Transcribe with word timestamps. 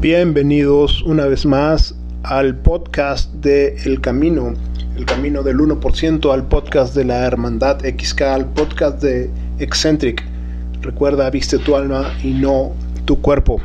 Bienvenidos 0.00 1.02
una 1.02 1.26
vez 1.26 1.44
más 1.44 1.96
al 2.22 2.54
podcast 2.54 3.32
de 3.34 3.74
El 3.84 4.00
Camino, 4.00 4.54
el 4.96 5.04
camino 5.04 5.42
del 5.42 5.58
1%, 5.58 6.32
al 6.32 6.46
podcast 6.46 6.94
de 6.94 7.04
la 7.04 7.26
Hermandad 7.26 7.80
XK, 7.80 8.22
al 8.22 8.46
podcast 8.46 9.02
de 9.02 9.28
Eccentric. 9.58 10.24
Recuerda, 10.82 11.28
viste 11.30 11.58
tu 11.58 11.74
alma 11.74 12.12
y 12.22 12.28
no 12.28 12.70
tu 13.06 13.20
cuerpo. 13.20 13.60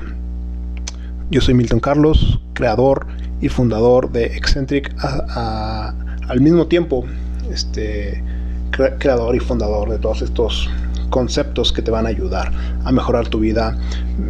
Yo 1.29 1.39
soy 1.39 1.53
Milton 1.53 1.79
Carlos, 1.79 2.39
creador 2.53 3.05
y 3.39 3.49
fundador 3.49 4.11
de 4.11 4.25
Eccentric, 4.35 4.91
al 4.99 6.41
mismo 6.41 6.65
tiempo, 6.65 7.05
este, 7.51 8.23
creador 8.71 9.35
y 9.35 9.39
fundador 9.39 9.87
de 9.87 9.99
todos 9.99 10.23
estos 10.23 10.67
conceptos 11.13 11.71
que 11.71 11.83
te 11.83 11.91
van 11.91 12.07
a 12.07 12.09
ayudar 12.09 12.51
a 12.83 12.91
mejorar 12.91 13.27
tu 13.27 13.39
vida. 13.39 13.77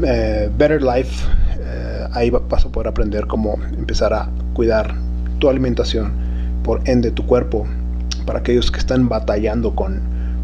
Eh, 0.06 0.52
Better 0.58 0.84
Life, 0.84 1.26
eh, 1.58 2.08
ahí 2.12 2.30
vas 2.30 2.66
a 2.66 2.70
poder 2.70 2.90
aprender 2.90 3.26
cómo 3.26 3.58
empezar 3.78 4.14
a 4.14 4.30
cuidar 4.54 4.94
tu 5.40 5.50
alimentación, 5.50 6.12
por 6.62 6.82
ende 6.84 7.10
tu 7.12 7.26
cuerpo, 7.26 7.66
para 8.26 8.40
aquellos 8.40 8.70
que 8.70 8.80
están 8.80 9.08
batallando 9.08 9.74
con, 9.74 10.02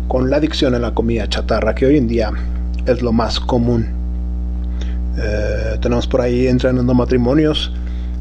con 0.08 0.30
la 0.30 0.38
adicción 0.38 0.74
a 0.76 0.80
la 0.80 0.94
comida 0.94 1.28
chatarra, 1.28 1.76
que 1.76 1.86
hoy 1.86 1.98
en 1.98 2.08
día 2.08 2.32
es 2.86 3.02
lo 3.02 3.12
más 3.12 3.38
común. 3.42 3.88
Eh, 5.18 5.78
tenemos 5.82 6.08
por 6.08 6.22
ahí 6.22 6.48
entrenando 6.48 6.94
matrimonios. 6.94 7.74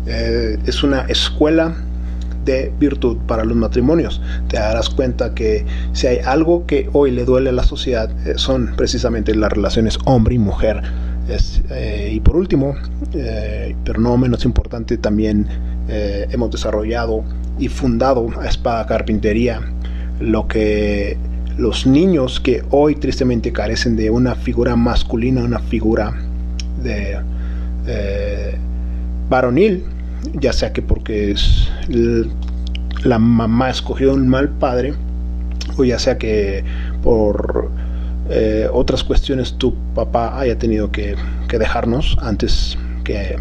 es 0.07 0.83
una 0.83 1.03
escuela 1.03 1.77
de 2.49 2.73
virtud 2.81 3.19
para 3.27 3.45
los 3.45 3.57
matrimonios. 3.57 4.21
Te 4.49 4.57
darás 4.57 4.89
cuenta 4.89 5.35
que 5.35 5.65
si 5.93 6.07
hay 6.07 6.19
algo 6.25 6.67
que 6.67 6.89
hoy 6.93 7.11
le 7.11 7.25
duele 7.25 7.51
a 7.51 7.53
la 7.53 7.63
sociedad 7.63 8.11
eh, 8.27 8.35
son 8.37 8.75
precisamente 8.75 9.35
las 9.35 9.53
relaciones 9.53 9.99
hombre 10.07 10.35
y 10.35 10.39
mujer. 10.39 10.83
Eh, 11.71 12.11
y 12.15 12.21
por 12.21 12.37
último, 12.37 12.75
eh, 13.13 13.77
pero 13.85 14.01
no 14.01 14.17
menos 14.17 14.47
importante, 14.47 14.97
también 14.97 15.47
hemos 15.91 16.51
desarrollado 16.51 17.25
y 17.59 17.69
fundado 17.69 18.29
a 18.39 18.47
Espada 18.47 18.85
Carpintería, 18.87 19.63
lo 20.21 20.47
que 20.47 21.17
los 21.57 21.87
niños 21.87 22.41
que 22.41 22.63
hoy 22.71 22.95
tristemente 22.95 23.53
carecen 23.53 23.97
de 23.97 24.11
una 24.11 24.35
figura 24.35 24.77
masculina, 24.77 25.43
una 25.43 25.61
figura 25.61 26.13
de 26.83 27.17
varonil, 29.31 29.83
ya 30.35 30.53
sea 30.53 30.73
que 30.75 30.83
porque 30.83 31.31
es 31.31 31.71
la 33.05 33.19
mamá 33.19 33.71
escogió 33.71 34.15
un 34.15 34.29
mal 34.29 34.49
padre, 34.49 34.95
o 35.77 35.85
ya 35.85 35.99
sea 35.99 36.19
que 36.19 36.65
por 37.03 37.71
eh, 38.31 38.69
otras 38.73 39.05
cuestiones 39.05 39.55
tu 39.55 39.75
papá 39.95 40.39
haya 40.39 40.59
tenido 40.59 40.91
que, 40.91 41.17
dejarnos 41.49 42.17
antes 42.21 42.77
que, 43.05 43.37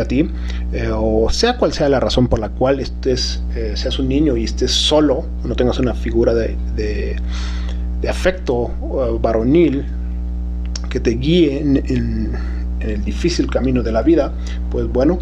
a 0.00 0.04
ti, 0.06 0.30
eh, 0.72 0.90
o 0.94 1.28
sea 1.30 1.58
cual 1.58 1.74
sea 1.74 1.90
la 1.90 2.00
razón 2.00 2.26
por 2.26 2.38
la 2.38 2.48
cual 2.48 2.80
estés, 2.80 3.42
eh, 3.54 3.72
seas 3.74 3.98
un 3.98 4.08
niño 4.08 4.34
y 4.34 4.44
estés 4.44 4.70
solo, 4.70 5.26
no 5.44 5.54
tengas 5.54 5.78
una 5.78 5.92
figura 5.92 6.32
de, 6.32 6.56
de, 6.74 8.08
afecto 8.08 8.70
varonil 9.20 9.84
que 10.88 11.00
te 11.00 11.10
guíe 11.10 11.60
en 11.60 12.32
el 12.80 13.04
difícil 13.04 13.50
camino 13.50 13.82
de 13.82 13.92
la 13.92 14.02
vida, 14.02 14.32
pues 14.70 14.88
bueno, 14.88 15.18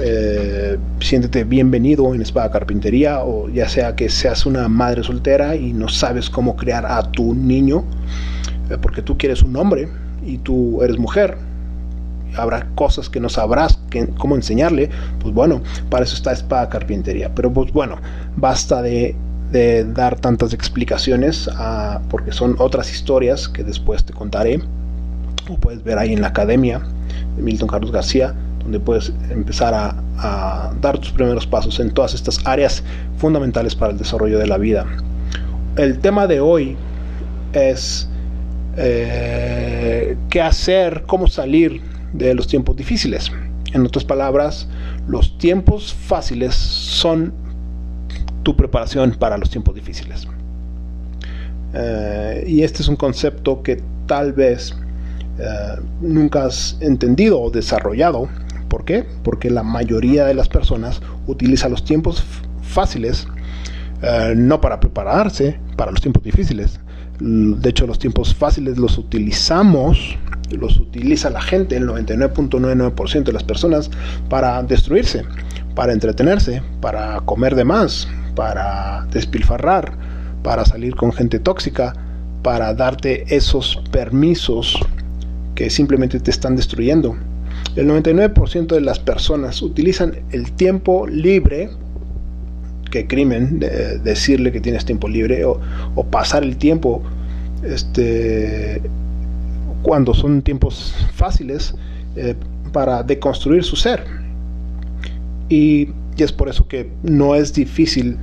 eh, 0.00 0.78
siéntete 1.00 1.44
bienvenido 1.44 2.14
en 2.14 2.22
Espada 2.22 2.50
Carpintería 2.50 3.24
o 3.24 3.48
ya 3.48 3.68
sea 3.68 3.96
que 3.96 4.08
seas 4.08 4.46
una 4.46 4.68
madre 4.68 5.02
soltera 5.02 5.56
y 5.56 5.72
no 5.72 5.88
sabes 5.88 6.30
cómo 6.30 6.56
crear 6.56 6.86
a 6.86 7.10
tu 7.10 7.34
niño 7.34 7.84
eh, 8.70 8.78
porque 8.80 9.02
tú 9.02 9.18
quieres 9.18 9.42
un 9.42 9.56
hombre 9.56 9.88
y 10.24 10.38
tú 10.38 10.82
eres 10.82 10.98
mujer. 10.98 11.36
Habrá 12.36 12.66
cosas 12.74 13.10
que 13.10 13.20
no 13.20 13.28
sabrás 13.28 13.78
cómo 14.16 14.36
enseñarle 14.36 14.88
pues 15.20 15.34
bueno 15.34 15.60
para 15.90 16.04
eso 16.04 16.14
está 16.14 16.32
Espada 16.32 16.68
Carpintería. 16.68 17.34
Pero 17.34 17.52
pues 17.52 17.72
bueno 17.72 17.98
basta 18.36 18.82
de, 18.82 19.16
dar 19.94 20.18
tantas 20.18 20.54
explicaciones 20.54 21.50
ah, 21.56 22.00
porque 22.08 22.32
son 22.32 22.56
otras 22.58 22.90
historias 22.90 23.48
que 23.48 23.62
después 23.62 24.02
te 24.04 24.14
contaré 24.14 24.62
o 25.50 25.56
puedes 25.56 25.84
ver 25.84 25.98
ahí 25.98 26.14
en 26.14 26.22
la 26.22 26.28
academia 26.28 26.80
de 27.36 27.42
Milton 27.42 27.68
Carlos 27.68 27.92
García 27.92 28.34
donde 28.62 28.80
puedes 28.80 29.12
empezar 29.30 29.74
a, 29.74 30.72
dar 30.80 30.98
tus 30.98 31.10
primeros 31.10 31.46
pasos 31.46 31.80
en 31.80 31.90
todas 31.90 32.14
estas 32.14 32.46
áreas 32.46 32.84
fundamentales 33.16 33.74
para 33.74 33.92
el 33.92 33.98
desarrollo 33.98 34.38
de 34.38 34.46
la 34.46 34.56
vida. 34.56 34.86
El 35.76 35.98
tema 35.98 36.28
de 36.28 36.40
hoy 36.40 36.76
es 37.52 38.08
eh, 38.76 40.16
qué 40.30 40.40
hacer, 40.40 41.02
cómo 41.06 41.26
salir 41.26 41.80
de 42.12 42.34
los 42.34 42.46
tiempos 42.46 42.76
difíciles. 42.76 43.32
En 43.72 43.84
otras 43.84 44.04
palabras, 44.04 44.68
los 45.08 45.38
tiempos 45.38 45.92
fáciles 45.92 46.54
son 46.54 47.32
tu 48.42 48.56
preparación 48.56 49.12
para 49.18 49.38
los 49.38 49.50
tiempos 49.50 49.74
difíciles. 49.74 50.28
Eh, 51.74 52.44
y 52.46 52.62
este 52.62 52.82
es 52.82 52.88
un 52.88 52.96
concepto 52.96 53.62
que 53.62 53.82
tal 54.06 54.32
vez 54.32 54.74
eh, 55.38 55.80
nunca 56.02 56.44
has 56.44 56.76
entendido 56.80 57.40
o 57.40 57.50
desarrollado 57.50 58.28
¿Por 58.72 58.86
qué? 58.86 59.04
Porque 59.22 59.50
la 59.50 59.62
mayoría 59.62 60.24
de 60.24 60.32
las 60.32 60.48
personas 60.48 61.02
utiliza 61.26 61.68
los 61.68 61.84
tiempos 61.84 62.24
fáciles 62.62 63.28
eh, 64.00 64.32
no 64.34 64.62
para 64.62 64.80
prepararse 64.80 65.60
para 65.76 65.90
los 65.90 66.00
tiempos 66.00 66.22
difíciles. 66.22 66.80
De 67.20 67.68
hecho, 67.68 67.86
los 67.86 67.98
tiempos 67.98 68.34
fáciles 68.34 68.78
los 68.78 68.96
utilizamos, 68.96 70.16
los 70.50 70.78
utiliza 70.78 71.28
la 71.28 71.42
gente, 71.42 71.76
el 71.76 71.86
99.99% 71.86 73.24
de 73.24 73.32
las 73.34 73.44
personas, 73.44 73.90
para 74.30 74.62
destruirse, 74.62 75.22
para 75.74 75.92
entretenerse, 75.92 76.62
para 76.80 77.20
comer 77.26 77.54
de 77.54 77.64
más, 77.64 78.08
para 78.34 79.06
despilfarrar, 79.12 79.92
para 80.42 80.64
salir 80.64 80.96
con 80.96 81.12
gente 81.12 81.38
tóxica, 81.38 81.92
para 82.42 82.72
darte 82.72 83.36
esos 83.36 83.82
permisos 83.90 84.78
que 85.54 85.68
simplemente 85.68 86.18
te 86.20 86.30
están 86.30 86.56
destruyendo 86.56 87.18
el 87.76 87.88
99% 87.88 88.66
de 88.66 88.80
las 88.80 88.98
personas 88.98 89.62
utilizan 89.62 90.14
el 90.30 90.52
tiempo 90.52 91.06
libre, 91.06 91.70
que 92.90 93.06
crimen 93.06 93.58
decirle 93.58 94.52
que 94.52 94.60
tienes 94.60 94.84
tiempo 94.84 95.08
libre, 95.08 95.44
o, 95.44 95.58
pasar 96.10 96.42
el 96.42 96.56
tiempo 96.58 97.02
este, 97.64 98.82
cuando 99.82 100.14
son 100.14 100.42
tiempos 100.42 100.94
fáciles 101.14 101.74
eh, 102.16 102.34
para 102.72 103.02
deconstruir 103.02 103.64
su 103.64 103.76
ser. 103.76 104.04
Y, 105.48 105.88
es 106.18 106.30
por 106.30 106.48
eso 106.48 106.68
que 106.68 106.88
no 107.02 107.34
es 107.34 107.52
difícil 107.52 108.16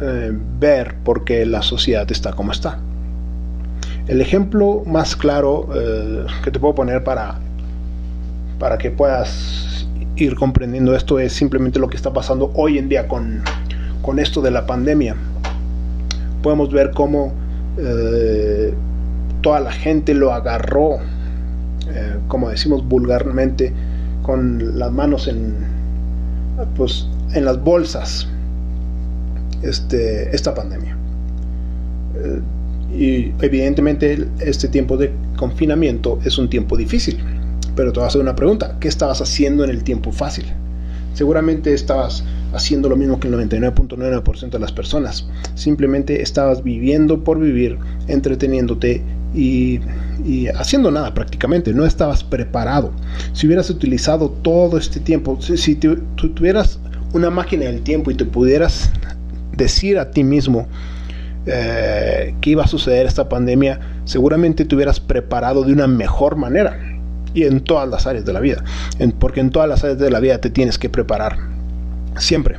eh, 0.00 0.32
ver 0.58 0.94
por 1.04 1.24
qué 1.24 1.44
la 1.44 1.60
sociedad 1.60 2.10
está 2.10 2.32
como 2.32 2.52
está. 2.52 2.80
El 4.08 4.22
ejemplo 4.22 4.82
más 4.86 5.14
claro 5.14 5.68
eh, 5.74 6.24
que 6.42 6.50
te 6.50 6.58
puedo 6.58 6.74
poner 6.74 7.04
para 7.04 7.38
para 8.58 8.78
que 8.78 8.90
puedas 8.90 9.86
ir 10.16 10.34
comprendiendo 10.34 10.94
esto 10.94 11.18
es 11.18 11.32
simplemente 11.32 11.78
lo 11.78 11.88
que 11.88 11.96
está 11.96 12.12
pasando 12.12 12.50
hoy 12.54 12.78
en 12.78 12.88
día 12.88 13.06
con, 13.06 13.42
esto 14.18 14.40
de 14.40 14.52
la 14.52 14.66
pandemia. 14.66 15.16
Podemos 16.42 16.72
ver 16.72 16.92
cómo 16.92 17.32
eh, 17.76 18.72
toda 19.42 19.58
la 19.58 19.72
gente 19.72 20.14
lo 20.14 20.32
agarró, 20.32 20.98
eh, 21.88 22.16
como 22.28 22.48
decimos 22.48 22.86
vulgarmente, 22.86 23.72
con 24.22 24.78
las 24.78 24.92
manos 24.92 25.26
en, 25.26 25.56
pues, 26.76 27.08
en 27.34 27.44
las 27.44 27.60
bolsas 27.60 28.28
este, 29.62 30.34
esta 30.34 30.54
pandemia. 30.54 30.96
Eh, 32.14 32.40
y 32.96 33.44
evidentemente 33.44 34.28
este 34.38 34.68
tiempo 34.68 34.96
de 34.96 35.12
confinamiento 35.36 36.20
es 36.24 36.38
un 36.38 36.48
tiempo 36.48 36.76
difícil 36.76 37.18
pero 37.76 37.92
te 37.92 38.00
voy 38.00 38.06
a 38.06 38.08
hacer 38.08 38.20
una 38.20 38.34
pregunta. 38.34 38.76
¿Qué 38.80 38.88
estabas 38.88 39.20
haciendo 39.20 39.62
en 39.62 39.70
el 39.70 39.84
tiempo 39.84 40.10
fácil? 40.10 40.46
Seguramente 41.12 41.72
estabas 41.72 42.24
haciendo 42.52 42.88
lo 42.88 42.96
mismo 42.96 43.20
que 43.20 43.28
el 43.28 43.34
99.9% 43.34 44.50
de 44.50 44.58
las 44.58 44.72
personas. 44.72 45.28
Simplemente 45.54 46.22
estabas 46.22 46.64
viviendo 46.64 47.22
por 47.22 47.38
vivir, 47.38 47.78
entreteniéndote 48.08 49.02
y, 49.34 49.80
haciendo 50.56 50.90
nada 50.90 51.14
prácticamente. 51.14 51.72
No 51.72 51.84
estabas 51.84 52.24
preparado. 52.24 52.92
Si 53.34 53.46
hubieras 53.46 53.70
utilizado 53.70 54.30
todo 54.30 54.78
este 54.78 54.98
tiempo, 54.98 55.38
si, 55.40 55.74
tuvieras 55.76 56.80
una 57.12 57.30
máquina 57.30 57.66
del 57.66 57.82
tiempo 57.82 58.10
y 58.10 58.14
te 58.14 58.24
pudieras 58.24 58.90
decir 59.56 59.98
a 59.98 60.10
ti 60.10 60.22
mismo 60.22 60.66
eh, 61.46 62.34
iba 62.44 62.64
a 62.64 62.66
suceder 62.66 63.06
esta 63.06 63.28
pandemia, 63.28 63.80
seguramente 64.04 64.64
te 64.64 64.74
hubieras 64.74 65.00
preparado 65.00 65.62
de 65.62 65.72
una 65.72 65.86
mejor 65.86 66.36
manera 66.36 66.95
y 67.36 67.44
en 67.44 67.60
todas 67.60 67.86
las 67.88 68.06
áreas 68.06 68.24
de 68.24 68.32
la 68.32 68.40
vida. 68.40 68.64
porque 69.20 69.40
en 69.40 69.50
todas 69.50 69.68
las 69.68 69.84
áreas 69.84 69.98
de 69.98 70.10
la 70.10 70.20
vida 70.20 70.38
te 70.38 70.50
tienes 70.50 70.78
que 70.78 70.88
preparar. 70.88 71.36
Siempre. 72.18 72.56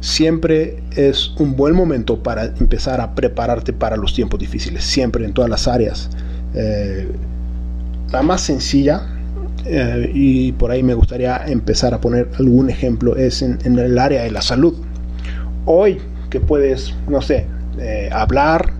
Siempre 0.00 0.82
es 0.96 1.32
un 1.38 1.56
buen 1.56 1.74
momento 1.74 2.22
para 2.22 2.46
empezar 2.46 3.00
a 3.02 3.14
prepararte 3.14 3.72
para 3.74 3.96
los 3.96 4.14
tiempos 4.14 4.40
difíciles. 4.40 4.82
Siempre 4.82 5.26
en 5.26 5.34
todas 5.34 5.50
las 5.50 5.68
áreas. 5.68 6.08
Eh, 6.54 7.06
la 8.12 8.22
más 8.22 8.40
sencilla 8.40 9.02
eh, 9.66 10.10
y 10.14 10.52
por 10.52 10.70
ahí 10.70 10.82
me 10.82 10.94
gustaría 10.94 11.36
empezar 11.46 11.92
a 11.92 12.00
poner 12.00 12.30
algún 12.38 12.70
ejemplo, 12.70 13.16
es 13.16 13.42
en, 13.42 13.58
el 13.78 13.98
área 13.98 14.22
de 14.22 14.30
la 14.30 14.40
salud. 14.40 14.74
Hoy 15.66 15.98
que 16.30 16.40
puedes, 16.40 16.94
no 17.08 17.20
sé, 17.20 17.46
eh, 17.78 18.08
hablar, 18.10 18.72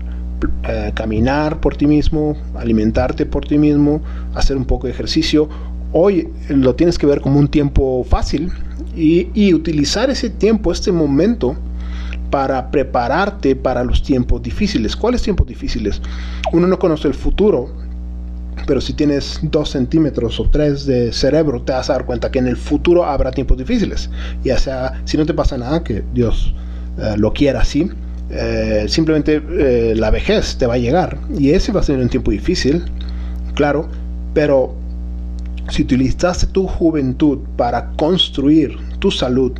caminar 0.93 1.59
por 1.59 1.75
ti 1.75 1.87
mismo, 1.87 2.35
alimentarte 2.55 3.25
por 3.25 3.45
ti 3.47 3.57
mismo, 3.57 4.01
hacer 4.35 4.57
un 4.57 4.65
poco 4.65 4.87
de 4.87 4.93
ejercicio, 4.93 5.49
hoy 5.91 6.27
lo 6.49 6.75
tienes 6.75 6.97
que 6.97 7.07
ver 7.07 7.21
como 7.21 7.39
un 7.39 7.47
tiempo 7.47 8.03
fácil 8.03 8.51
y, 8.95 9.53
utilizar 9.53 10.09
ese 10.09 10.29
tiempo, 10.29 10.71
este 10.71 10.91
momento, 10.91 11.55
para 12.29 12.69
prepararte 12.71 13.55
para 13.55 13.83
los 13.83 14.03
tiempos 14.03 14.41
difíciles. 14.41 14.95
¿Cuáles 14.95 15.21
tiempos 15.21 15.47
difíciles? 15.47 16.01
Uno 16.51 16.67
no 16.67 16.79
conoce 16.79 17.07
el 17.07 17.13
futuro, 17.13 17.69
pero 18.67 18.81
si 18.81 18.93
tienes 18.93 19.39
dos 19.41 19.69
centímetros 19.69 20.39
o 20.39 20.49
tres 20.49 20.85
de 20.85 21.13
cerebro, 21.13 21.61
te 21.61 21.71
vas 21.71 21.89
a 21.89 21.93
dar 21.93 22.05
cuenta 22.05 22.31
que 22.31 22.39
en 22.39 22.47
el 22.47 22.57
futuro 22.57 23.05
habrá 23.05 23.31
tiempos 23.31 23.57
difíciles. 23.57 24.09
Ya 24.43 24.57
sea, 24.57 25.01
si 25.05 25.17
no 25.17 25.25
te 25.25 25.33
pasa 25.33 25.57
nada, 25.57 25.83
que 25.83 26.03
Dios 26.13 26.53
eh, 26.97 27.15
lo 27.17 27.31
quiera 27.31 27.61
así, 27.61 27.89
eh, 28.29 28.85
simplemente 28.89 29.41
eh, 29.49 29.93
la 29.95 30.09
vejez 30.09 30.57
te 30.57 30.65
va 30.65 30.73
a 30.73 30.77
llegar. 30.77 31.17
Y 31.37 31.51
ese 31.51 31.71
va 31.71 31.81
a 31.81 31.83
ser 31.83 31.99
un 31.99 32.09
tiempo 32.09 32.31
difícil, 32.31 32.83
claro, 33.53 33.87
pero 34.35 34.75
si 35.69 35.81
utilizaste 35.81 36.45
tu 36.45 36.67
juventud 36.67 37.39
para 37.57 37.89
construir 37.93 38.77
tu 38.99 39.09
salud, 39.09 39.53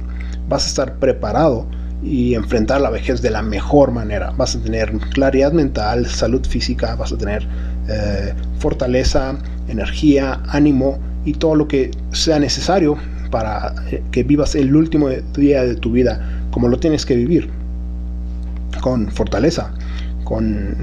vas 0.48 0.66
a 0.66 0.68
estar 0.68 0.95
preparado 1.00 1.66
y 2.04 2.36
enfrentar 2.36 2.81
la 2.81 2.92
vejez 2.92 3.22
de 3.24 3.31
la 3.31 3.42
mejor 3.42 3.92
manera. 3.92 4.31
Vas 4.38 4.56
a 4.56 4.60
tener 4.60 4.92
claridad 5.13 5.51
mental, 5.51 6.06
salud 6.06 6.45
física, 6.45 6.95
vas 6.95 7.12
a 7.12 7.18
tener 7.18 7.48
eh, 7.88 8.33
fortaleza, 8.60 9.36
energía, 9.69 10.42
ánimo 10.50 11.00
y 11.24 11.33
todo 11.33 11.56
lo 11.56 11.68
que 11.68 11.89
sea 12.12 12.38
necesario 12.38 12.98
para 13.31 13.74
eh, 13.89 14.04
que 14.12 14.24
vivas 14.24 14.54
el 14.56 14.75
último 14.75 15.10
día 15.36 15.63
de 15.63 15.75
tu 15.75 15.92
vida 15.92 16.44
como 16.51 16.68
lo 16.68 16.77
tienes 16.77 17.06
que 17.06 17.16
vivir, 17.16 17.50
con 18.81 19.10
fortaleza, 19.10 19.74
con, 20.24 20.75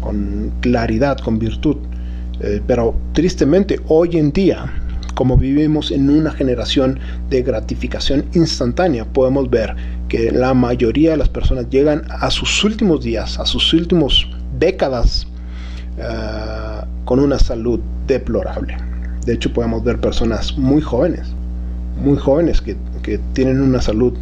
con 0.00 0.52
claridad, 0.60 1.18
con 1.18 1.38
virtud. 1.38 1.76
Eh, 2.40 2.60
pero 2.66 2.94
tristemente 3.12 3.80
hoy 3.88 4.16
en 4.16 4.32
día 4.32 4.70
como 5.16 5.38
vivimos 5.38 5.90
en 5.92 6.10
una 6.10 6.30
generación 6.30 7.00
de 7.30 7.42
gratificación 7.42 8.26
instantánea, 8.34 9.06
podemos 9.06 9.48
ver 9.48 9.74
que 10.08 10.30
la 10.30 10.52
mayoría 10.52 11.12
de 11.12 11.16
las 11.16 11.30
personas 11.30 11.70
llegan 11.70 12.02
a 12.10 12.30
sus 12.30 12.62
últimos 12.62 13.02
días, 13.02 13.40
a 13.40 13.46
sus 13.46 13.72
últimos 13.72 14.30
décadas, 14.58 15.26
uh, 15.96 16.86
con 17.06 17.18
una 17.18 17.38
salud 17.38 17.80
deplorable. 18.06 18.76
De 19.24 19.32
hecho, 19.32 19.50
podemos 19.54 19.82
ver 19.82 19.98
personas 19.98 20.56
muy 20.58 20.82
jóvenes, 20.82 21.28
muy 22.04 22.18
jóvenes 22.18 22.60
que, 22.60 22.76
que 23.02 23.18
tienen 23.32 23.62
una 23.62 23.80
salud 23.80 24.12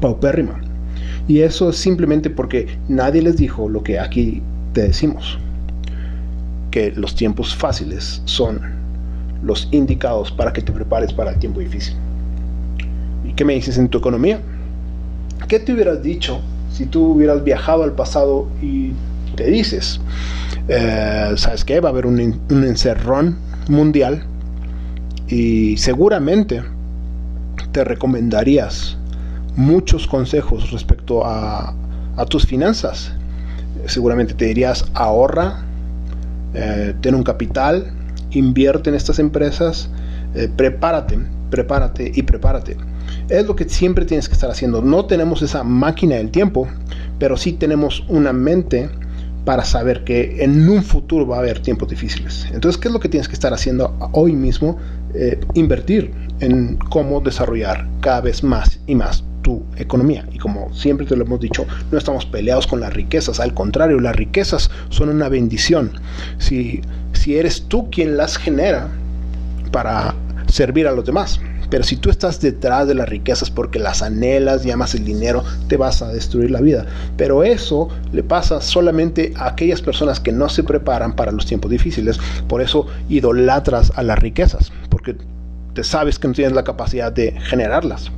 paupérrima. 0.00 0.60
Y 1.26 1.40
eso 1.40 1.70
es 1.70 1.76
simplemente 1.76 2.30
porque 2.30 2.78
nadie 2.88 3.20
les 3.20 3.36
dijo 3.36 3.68
lo 3.68 3.82
que 3.82 3.98
aquí 3.98 4.42
te 4.74 4.82
decimos, 4.82 5.40
que 6.72 6.90
los 6.90 7.14
tiempos 7.14 7.54
fáciles 7.54 8.20
son 8.24 8.60
los 9.44 9.68
indicados 9.70 10.32
para 10.32 10.52
que 10.52 10.62
te 10.62 10.72
prepares 10.72 11.12
para 11.12 11.30
el 11.30 11.38
tiempo 11.38 11.60
difícil. 11.60 11.94
¿Y 13.24 13.32
qué 13.34 13.44
me 13.44 13.54
dices 13.54 13.78
en 13.78 13.88
tu 13.88 13.98
economía? 13.98 14.40
¿Qué 15.46 15.60
te 15.60 15.72
hubieras 15.72 16.02
dicho 16.02 16.40
si 16.72 16.86
tú 16.86 17.12
hubieras 17.12 17.44
viajado 17.44 17.84
al 17.84 17.92
pasado 17.92 18.48
y 18.60 18.92
te 19.36 19.50
dices, 19.50 20.00
eh, 20.68 21.32
¿sabes 21.36 21.64
qué? 21.64 21.80
Va 21.80 21.88
a 21.90 21.92
haber 21.92 22.06
un, 22.06 22.18
encerrón 22.50 23.38
mundial 23.68 24.24
y 25.28 25.76
seguramente 25.76 26.62
te 27.72 27.84
recomendarías 27.84 28.96
muchos 29.56 30.06
consejos 30.06 30.70
respecto 30.70 31.22
a, 31.24 31.74
tus 32.28 32.46
finanzas. 32.46 33.12
Seguramente 33.86 34.34
te 34.34 34.44
dirías 34.44 34.84
ahorra, 34.94 35.64
eh, 36.54 36.94
ten 37.00 37.14
un 37.14 37.22
capital, 37.22 37.92
invierte 38.30 38.90
en 38.90 38.96
estas 38.96 39.18
empresas, 39.18 39.90
eh, 40.34 40.48
prepárate, 40.54 41.18
prepárate 41.50 42.12
y 42.14 42.22
prepárate. 42.22 42.76
Es 43.28 43.46
lo 43.46 43.56
que 43.56 43.68
siempre 43.68 44.04
tienes 44.04 44.28
que 44.28 44.34
estar 44.34 44.50
haciendo. 44.50 44.82
No 44.82 45.06
tenemos 45.06 45.42
esa 45.42 45.62
máquina 45.64 46.16
del 46.16 46.30
tiempo, 46.30 46.68
pero 47.18 47.36
sí 47.36 47.52
tenemos 47.52 48.04
una 48.08 48.32
mente 48.32 48.88
para 49.44 49.64
saber 49.64 50.04
que 50.04 50.42
en 50.44 50.68
un 50.68 50.82
futuro 50.82 51.26
va 51.26 51.36
a 51.36 51.38
haber 51.40 51.60
tiempos 51.60 51.88
difíciles. 51.88 52.46
Entonces, 52.52 52.80
¿qué 52.80 52.88
es 52.88 52.94
lo 52.94 53.00
que 53.00 53.08
tienes 53.08 53.28
que 53.28 53.34
estar 53.34 53.52
haciendo 53.52 53.96
hoy 54.12 54.34
mismo? 54.34 54.78
Eh, 55.14 55.40
invertir 55.54 56.12
en 56.40 56.76
cómo 56.76 57.20
desarrollar 57.20 57.86
cada 58.00 58.20
vez 58.22 58.42
más 58.42 58.80
y 58.86 58.94
más 58.94 59.24
tu 59.42 59.62
economía. 59.76 60.26
Y 60.32 60.38
como 60.38 60.72
siempre 60.74 61.06
te 61.06 61.16
lo 61.16 61.24
hemos 61.24 61.40
dicho, 61.40 61.66
no 61.90 61.98
estamos 61.98 62.26
peleados 62.26 62.66
con 62.66 62.80
las 62.80 62.92
riquezas, 62.92 63.40
al 63.40 63.54
contrario, 63.54 64.00
las 64.00 64.16
riquezas 64.16 64.70
son 64.88 65.08
una 65.08 65.28
bendición. 65.28 65.92
Si, 66.38 66.80
si 67.12 67.36
eres 67.36 67.64
tú 67.68 67.90
quien 67.90 68.16
las 68.16 68.36
genera 68.36 68.88
para 69.70 70.14
servir 70.46 70.86
a 70.86 70.92
los 70.92 71.04
demás. 71.04 71.40
Pero 71.70 71.84
si 71.84 71.96
tú 71.96 72.10
estás 72.10 72.38
detrás 72.38 72.86
de 72.86 72.94
las 72.94 73.08
riquezas 73.08 73.50
porque 73.50 73.78
las 73.78 74.02
anhelas 74.02 74.66
y 74.66 74.70
amas 74.70 74.94
el 74.94 75.06
dinero, 75.06 75.42
te 75.68 75.78
vas 75.78 76.02
a 76.02 76.12
destruir 76.12 76.50
la 76.50 76.60
vida. 76.60 76.84
Pero 77.16 77.42
eso 77.44 77.88
le 78.12 78.22
pasa 78.22 78.60
solamente 78.60 79.32
a 79.36 79.46
aquellas 79.48 79.80
personas 79.80 80.20
que 80.20 80.32
no 80.32 80.50
se 80.50 80.64
preparan 80.64 81.16
para 81.16 81.32
los 81.32 81.46
tiempos 81.46 81.70
difíciles. 81.70 82.20
Por 82.46 82.60
eso 82.60 82.86
idolatras 83.08 83.90
a 83.96 84.02
las 84.02 84.18
riquezas, 84.18 84.70
porque 84.90 85.16
te 85.72 85.82
sabes 85.82 86.18
que 86.18 86.28
no 86.28 86.34
tienes 86.34 86.52
la 86.52 86.64
capacidad 86.64 87.10
de 87.10 87.32
generarlas 87.40 88.12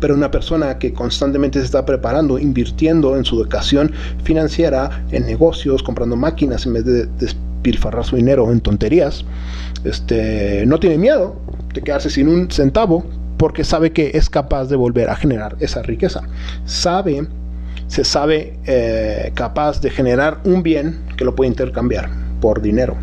pero 0.00 0.14
una 0.14 0.30
persona 0.30 0.78
que 0.78 0.92
constantemente 0.92 1.58
se 1.58 1.66
está 1.66 1.84
preparando, 1.84 2.38
invirtiendo 2.38 3.16
en 3.16 3.24
su 3.24 3.40
educación 3.40 3.92
financiera, 4.24 5.04
en 5.10 5.26
negocios, 5.26 5.82
comprando 5.82 6.16
máquinas 6.16 6.66
en 6.66 6.74
vez 6.74 6.84
de 6.84 7.06
despilfarrar 7.18 8.04
su 8.04 8.16
dinero 8.16 8.50
en 8.50 8.60
tonterías, 8.60 9.24
este, 9.84 10.64
no 10.66 10.78
tiene 10.78 10.98
miedo 10.98 11.36
de 11.74 11.82
quedarse 11.82 12.10
sin 12.10 12.28
un 12.28 12.50
centavo 12.50 13.04
porque 13.36 13.64
sabe 13.64 13.92
que 13.92 14.12
es 14.14 14.30
capaz 14.30 14.66
de 14.66 14.76
volver 14.76 15.10
a 15.10 15.16
generar 15.16 15.56
esa 15.58 15.82
riqueza. 15.82 16.22
Sabe, 16.64 17.26
se 17.88 18.04
sabe 18.04 18.56
eh, 18.66 19.32
capaz 19.34 19.80
de 19.80 19.90
generar 19.90 20.38
un 20.44 20.62
bien 20.62 21.00
que 21.16 21.24
lo 21.24 21.34
puede 21.34 21.48
intercambiar 21.48 22.08
por 22.40 22.62
dinero. 22.62 22.96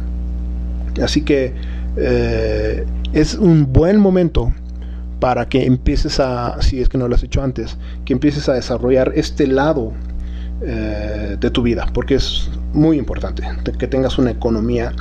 Así 1.01 1.23
que 1.23 1.53
eh, 1.97 2.85
es 3.13 3.35
un 3.35 3.71
buen 3.73 3.99
momento 3.99 4.53
para 5.19 5.49
que 5.49 5.65
empieces 5.65 6.19
a, 6.19 6.61
si 6.61 6.81
es 6.81 6.89
que 6.89 6.97
no 6.97 7.07
lo 7.07 7.15
has 7.15 7.23
hecho 7.23 7.41
antes, 7.41 7.77
que 8.05 8.13
empieces 8.13 8.47
a 8.49 8.53
desarrollar 8.53 9.11
este 9.15 9.47
lado 9.47 9.93
eh, 10.61 11.37
de 11.39 11.49
tu 11.51 11.61
vida, 11.61 11.87
porque 11.93 12.15
es 12.15 12.49
muy 12.73 12.97
importante 12.97 13.43
que 13.77 13.87
tengas 13.87 14.17
una 14.17 14.31
economía 14.31 14.91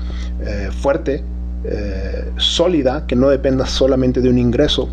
eh, 0.41 0.71
fuerte, 0.71 1.25
eh, 1.65 2.31
sólida, 2.37 3.07
que 3.07 3.17
no 3.17 3.29
dependa 3.29 3.67
solamente 3.67 4.21
de 4.21 4.29
un 4.29 4.39
ingreso. 4.39 4.89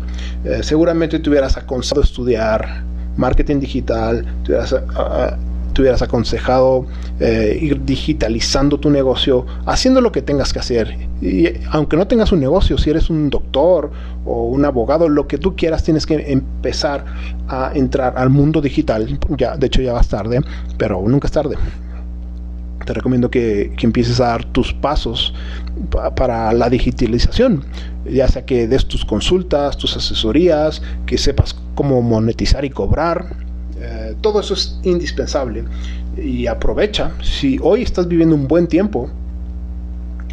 seguramente 0.62 1.20
te 1.20 1.30
hubieras 1.30 1.56
aconsejado 1.56 2.02
estudiar 2.02 2.82
marketing 3.16 3.60
digital, 3.60 4.26
te 4.44 4.52
hubieras 4.52 4.70
te 4.70 5.45
hubieras 5.82 6.02
aconsejado 6.02 6.86
eh, 7.20 7.58
ir 7.60 7.84
digitalizando 7.84 8.78
tu 8.78 8.90
negocio, 8.90 9.46
haciendo 9.66 10.00
lo 10.00 10.12
que 10.12 10.22
tengas 10.22 10.52
que 10.52 10.58
hacer. 10.58 10.96
Y 11.20 11.48
aunque 11.70 11.96
no 11.96 12.06
tengas 12.06 12.32
un 12.32 12.40
negocio, 12.40 12.78
si 12.78 12.90
eres 12.90 13.10
un 13.10 13.30
doctor 13.30 13.90
o 14.24 14.44
un 14.44 14.64
abogado, 14.64 15.08
lo 15.08 15.26
que 15.26 15.38
tú 15.38 15.56
quieras, 15.56 15.82
tienes 15.82 16.06
que 16.06 16.32
empezar 16.32 17.04
a 17.48 17.72
entrar 17.74 18.14
al 18.16 18.30
mundo 18.30 18.60
digital. 18.60 19.18
Ya, 19.36 19.56
de 19.56 19.66
hecho, 19.66 19.82
ya 19.82 19.92
vas 19.92 20.08
tarde, 20.08 20.40
pero 20.78 21.02
nunca 21.06 21.26
es 21.26 21.32
tarde 21.32 21.56
te 22.86 22.94
recomiendo 22.94 23.30
que, 23.30 23.74
empieces 23.82 24.20
a 24.20 24.28
dar 24.28 24.44
tus 24.44 24.72
pasos 24.72 25.34
para 26.14 26.52
la 26.52 26.70
digitalización, 26.70 27.64
ya 28.10 28.28
sea 28.28 28.46
que 28.46 28.66
des 28.66 28.86
tus 28.86 29.04
consultas, 29.04 29.76
tus 29.76 29.96
asesorías, 29.96 30.80
que 31.04 31.18
sepas 31.18 31.56
cómo 31.74 32.00
monetizar 32.00 32.64
y 32.64 32.70
cobrar, 32.70 33.45
eh, 33.78 34.16
todo 34.20 34.40
eso 34.40 34.54
es 34.54 34.78
indispensable 34.82 35.64
y 36.16 36.46
aprovecha. 36.46 37.12
Si 37.22 37.58
hoy 37.62 37.82
estás 37.82 38.08
viviendo 38.08 38.34
un 38.34 38.48
buen 38.48 38.66
tiempo, 38.66 39.10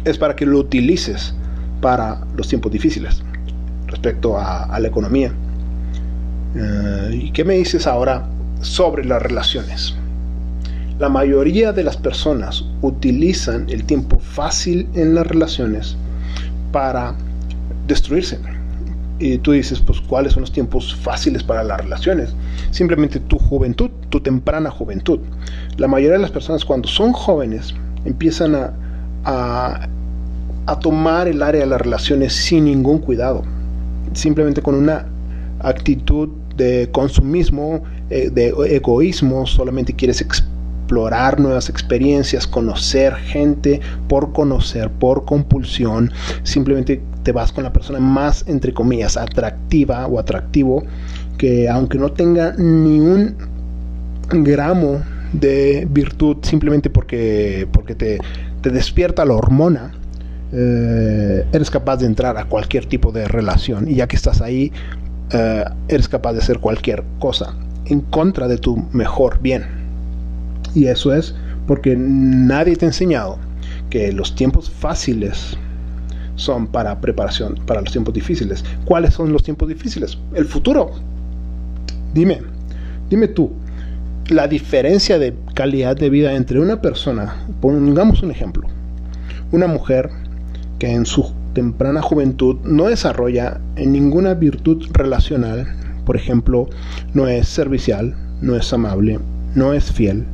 es 0.04 0.18
para 0.18 0.34
que 0.34 0.46
lo 0.46 0.58
utilices 0.58 1.34
para 1.80 2.20
los 2.36 2.48
tiempos 2.48 2.72
difíciles 2.72 3.22
respecto 3.86 4.38
a, 4.38 4.78
la 4.78 4.88
economía. 4.88 5.32
Eh, 6.56 7.20
¿Y 7.24 7.30
qué 7.32 7.44
me 7.44 7.54
dices 7.54 7.86
ahora 7.86 8.26
sobre 8.60 9.04
las 9.04 9.20
relaciones? 9.20 9.94
La 10.98 11.08
mayoría 11.08 11.72
de 11.72 11.82
las 11.82 11.96
personas 11.96 12.64
utilizan 12.80 13.68
el 13.68 13.84
tiempo 13.84 14.20
fácil 14.20 14.88
en 14.94 15.14
las 15.14 15.26
relaciones 15.26 15.96
para 16.70 17.14
destruirse 17.86 18.38
y 19.24 19.38
tú 19.38 19.52
dices, 19.52 19.80
pues, 19.80 20.00
¿cuáles 20.02 20.34
son 20.34 20.42
los 20.42 20.52
tiempos 20.52 20.94
fáciles 20.94 21.42
para 21.42 21.64
las 21.64 21.80
relaciones? 21.80 22.34
Simplemente 22.70 23.20
tu 23.20 23.38
juventud, 23.38 23.90
tu 24.10 24.20
temprana 24.20 24.70
juventud. 24.70 25.20
La 25.78 25.88
mayoría 25.88 26.16
de 26.16 26.22
las 26.22 26.30
personas 26.30 26.64
cuando 26.64 26.88
son 26.88 27.12
jóvenes 27.12 27.74
empiezan 28.04 28.54
a, 28.54 29.88
a 30.66 30.78
tomar 30.78 31.28
el 31.28 31.42
área 31.42 31.62
de 31.62 31.66
las 31.66 31.80
relaciones 31.80 32.34
sin 32.34 32.66
ningún 32.66 32.98
cuidado, 32.98 33.44
simplemente 34.12 34.60
con 34.60 34.74
una 34.74 35.06
actitud 35.60 36.28
de 36.56 36.88
consumismo, 36.92 37.82
eh, 38.10 38.30
de 38.30 38.48
egoísmo, 38.76 39.46
solamente 39.46 39.94
quieres 39.94 40.20
explorar 40.20 41.40
nuevas 41.40 41.68
experiencias, 41.68 42.46
conocer 42.46 43.14
gente 43.14 43.80
por 44.08 44.32
conocer, 44.32 44.90
por 44.90 45.24
compulsión, 45.24 46.12
simplemente 46.42 47.00
te 47.24 47.32
vas 47.32 47.52
con 47.52 47.64
la 47.64 47.72
persona 47.72 47.98
más, 47.98 48.44
entre 48.46 48.72
comillas, 48.72 49.16
atractiva 49.16 50.06
o 50.06 50.20
atractivo, 50.20 50.84
que 51.38 51.68
aunque 51.68 51.98
no 51.98 52.12
tenga 52.12 52.52
ni 52.56 53.00
un 53.00 53.34
gramo 54.30 55.02
de 55.32 55.88
virtud, 55.90 56.36
simplemente 56.42 56.90
porque, 56.90 57.66
porque 57.72 57.94
te, 57.94 58.18
te 58.60 58.70
despierta 58.70 59.24
la 59.24 59.34
hormona, 59.34 59.92
eh, 60.52 61.44
eres 61.52 61.70
capaz 61.70 61.96
de 61.96 62.06
entrar 62.06 62.38
a 62.38 62.44
cualquier 62.44 62.86
tipo 62.86 63.10
de 63.10 63.26
relación 63.26 63.88
y 63.90 63.96
ya 63.96 64.06
que 64.06 64.14
estás 64.14 64.40
ahí, 64.40 64.70
eh, 65.32 65.64
eres 65.88 66.08
capaz 66.08 66.34
de 66.34 66.38
hacer 66.38 66.60
cualquier 66.60 67.02
cosa 67.18 67.56
en 67.86 68.00
contra 68.02 68.46
de 68.46 68.58
tu 68.58 68.76
mejor 68.92 69.40
bien. 69.40 69.64
Y 70.74 70.86
eso 70.86 71.12
es 71.12 71.34
porque 71.66 71.96
nadie 71.96 72.76
te 72.76 72.84
ha 72.84 72.88
enseñado 72.88 73.38
que 73.90 74.12
los 74.12 74.34
tiempos 74.34 74.70
fáciles 74.70 75.56
son 76.36 76.66
para 76.66 77.00
preparación 77.00 77.58
para 77.66 77.80
los 77.80 77.92
tiempos 77.92 78.14
difíciles. 78.14 78.64
¿Cuáles 78.84 79.14
son 79.14 79.32
los 79.32 79.42
tiempos 79.42 79.68
difíciles? 79.68 80.18
El 80.34 80.46
futuro. 80.46 80.92
Dime, 82.12 82.40
dime 83.10 83.28
tú, 83.28 83.52
la 84.28 84.48
diferencia 84.48 85.18
de 85.18 85.34
calidad 85.54 85.96
de 85.96 86.10
vida 86.10 86.34
entre 86.34 86.60
una 86.60 86.80
persona, 86.80 87.46
pongamos 87.60 88.22
un 88.22 88.30
ejemplo, 88.30 88.68
una 89.52 89.66
mujer 89.66 90.10
que 90.78 90.92
en 90.92 91.06
su 91.06 91.32
temprana 91.54 92.02
juventud 92.02 92.56
no 92.64 92.84
desarrolla 92.86 93.60
en 93.76 93.92
ninguna 93.92 94.34
virtud 94.34 94.86
relacional, 94.92 95.66
por 96.04 96.16
ejemplo, 96.16 96.68
no 97.14 97.28
es 97.28 97.48
servicial, 97.48 98.14
no 98.40 98.56
es 98.56 98.72
amable, 98.72 99.18
no 99.54 99.72
es 99.72 99.92
fiel, 99.92 100.24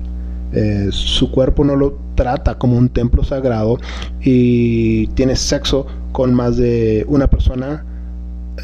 eh, 0.53 0.89
su 0.91 1.31
cuerpo 1.31 1.65
no 1.65 1.77
lo 1.77 1.99
trata 2.21 2.59
como 2.59 2.77
un 2.77 2.91
templo 2.91 3.25
sagrado 3.25 3.79
y 4.21 5.07
tiene 5.15 5.37
sexo 5.37 5.87
con 6.13 6.35
más 6.35 6.59
de 6.59 7.07
una 7.09 7.31
persona 7.31 7.83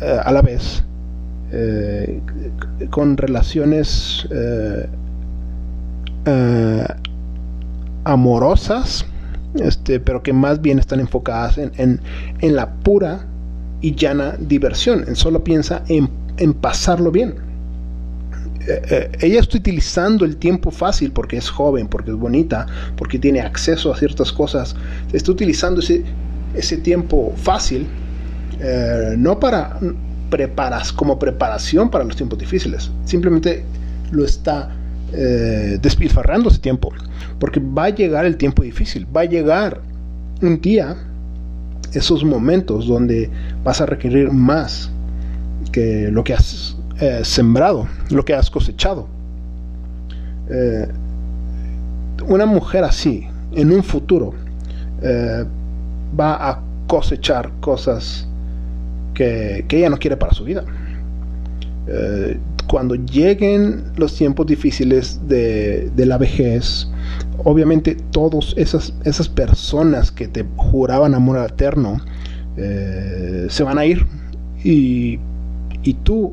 eh, 0.02 0.18
a 0.22 0.30
la 0.30 0.42
vez, 0.42 0.84
eh, 1.52 2.20
con 2.90 3.16
relaciones 3.16 4.28
amorosas, 8.04 9.06
este, 9.54 10.00
pero 10.00 10.22
que 10.22 10.34
más 10.34 10.60
bien 10.60 10.78
están 10.78 11.00
enfocadas 11.00 11.56
en, 11.56 12.00
la 12.42 12.74
pura 12.74 13.24
y 13.80 13.94
llana 13.94 14.36
diversión, 14.38 15.02
en 15.08 15.16
solo 15.16 15.42
piensa 15.42 15.82
en, 15.88 16.10
pasarlo 16.60 17.10
bien. 17.10 17.45
Eh, 18.66 18.82
eh, 18.90 19.10
ella 19.20 19.40
está 19.40 19.58
utilizando 19.58 20.24
el 20.24 20.36
tiempo 20.36 20.70
fácil 20.70 21.12
porque 21.12 21.36
es 21.36 21.48
joven, 21.48 21.86
porque 21.86 22.10
es 22.10 22.16
bonita, 22.16 22.66
porque 22.96 23.18
tiene 23.18 23.40
acceso 23.40 23.92
a 23.92 23.96
ciertas 23.96 24.32
cosas. 24.32 24.74
Está 25.12 25.30
utilizando 25.30 25.80
ese, 25.80 26.02
ese 26.54 26.76
tiempo 26.78 27.32
fácil 27.36 27.86
eh, 28.60 29.14
no 29.16 29.38
para 29.38 29.78
preparas 30.30 30.92
como 30.92 31.18
preparación 31.18 31.90
para 31.90 32.02
los 32.02 32.16
tiempos 32.16 32.38
difíciles, 32.38 32.90
simplemente 33.04 33.64
lo 34.10 34.24
está 34.24 34.74
despilfarrando 35.80 36.50
ese 36.50 36.58
tiempo, 36.58 36.92
porque 37.38 37.60
va 37.60 37.84
a 37.84 37.88
llegar 37.90 38.26
el 38.26 38.36
tiempo 38.36 38.64
difícil, 38.64 39.06
va 39.16 39.20
a 39.22 39.24
llegar 39.24 39.80
un 40.42 40.60
día, 40.60 40.96
esos 41.94 42.24
momentos 42.24 42.88
donde 42.88 43.30
vas 43.64 43.80
a 43.80 43.86
requerir 43.86 44.30
más 44.32 44.90
que 45.72 46.10
lo 46.10 46.24
que 46.24 46.34
has 46.34 46.76
eh, 47.00 47.20
sembrado, 47.24 47.88
lo 48.10 48.24
que 48.24 48.34
has 48.34 48.50
cosechado. 48.50 49.06
Eh, 50.48 50.88
una 52.28 52.46
mujer 52.46 52.84
así, 52.84 53.26
en 53.52 53.72
un 53.72 53.82
futuro, 53.82 54.34
va 56.18 56.50
a 56.50 56.62
cosechar 56.86 57.50
cosas 57.60 58.26
que, 59.14 59.64
que, 59.68 59.78
ella 59.78 59.90
no 59.90 59.98
quiere 59.98 60.16
para 60.16 60.32
su 60.32 60.44
vida 60.44 60.64
cuando 62.66 62.94
lleguen 62.94 63.84
los 63.96 64.14
tiempos 64.14 64.46
difíciles 64.46 65.20
de, 65.26 65.90
la 65.96 66.18
vejez, 66.18 66.88
obviamente 67.44 67.96
todas 68.10 68.54
esas, 68.56 68.92
esas 69.04 69.28
personas 69.28 70.10
que 70.10 70.28
te 70.28 70.44
juraban 70.56 71.14
amor 71.14 71.38
eterno 71.38 71.98
eh, 72.56 73.46
se 73.48 73.62
van 73.62 73.78
a 73.78 73.84
ir 73.84 74.06
y, 74.62 75.18
tú 76.02 76.32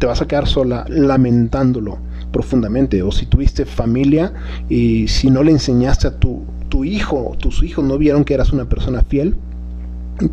te 0.00 0.06
vas 0.06 0.20
a 0.20 0.26
quedar 0.26 0.48
sola 0.48 0.84
lamentándolo 0.88 1.98
profundamente. 2.32 3.02
O 3.02 3.12
si 3.12 3.26
tuviste 3.26 3.66
familia 3.66 4.32
y 4.68 5.06
si 5.06 5.30
no 5.30 5.44
le 5.44 5.52
enseñaste 5.52 6.08
a 6.08 6.16
tu, 6.18 6.42
tu 6.68 6.84
hijo, 6.84 7.36
tus 7.38 7.62
hijos 7.62 7.84
no 7.84 7.98
vieron 7.98 8.24
que 8.24 8.34
eras 8.34 8.52
una 8.52 8.68
persona 8.68 9.02
fiel, 9.02 9.36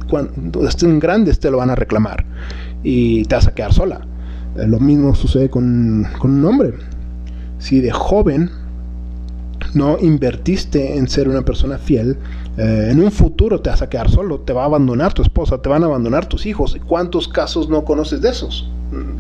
cuando 0.10 0.68
estén 0.68 1.00
grandes 1.00 1.40
te 1.40 1.52
lo 1.52 1.58
van 1.58 1.70
a 1.70 1.76
reclamar 1.76 2.26
y 2.84 3.24
te 3.26 3.36
vas 3.36 3.48
a 3.48 3.54
quedar 3.54 3.74
sola. 3.74 4.02
Eh, 4.56 4.66
lo 4.68 4.80
mismo 4.80 5.14
sucede 5.14 5.50
con, 5.50 6.06
un 6.24 6.46
hombre. 6.46 6.74
Si 7.60 7.82
de 7.82 7.92
joven 7.92 8.50
no 9.74 9.98
invertiste 10.00 10.98
en 10.98 11.08
ser 11.08 11.28
una 11.28 11.44
persona 11.44 11.78
fiel, 11.78 12.18
eh, 12.58 12.90
en 12.92 13.02
un 13.02 13.12
futuro 13.12 13.60
te 13.62 13.70
vas 13.70 13.82
a 13.82 13.90
quedar 13.90 14.10
solo, 14.10 14.40
te 14.40 14.54
va 14.54 14.64
a 14.64 14.66
abandonar 14.66 15.14
tu 15.14 15.22
esposa, 15.22 15.62
te 15.62 15.68
van 15.68 15.84
a 15.84 15.88
abandonar 15.88 16.26
tus 16.26 16.46
hijos. 16.46 16.78
¿Cuántos 16.88 17.28
casos 17.28 17.68
no 17.70 17.84
conoces 17.84 18.22
de 18.22 18.30
esos? 18.30 18.70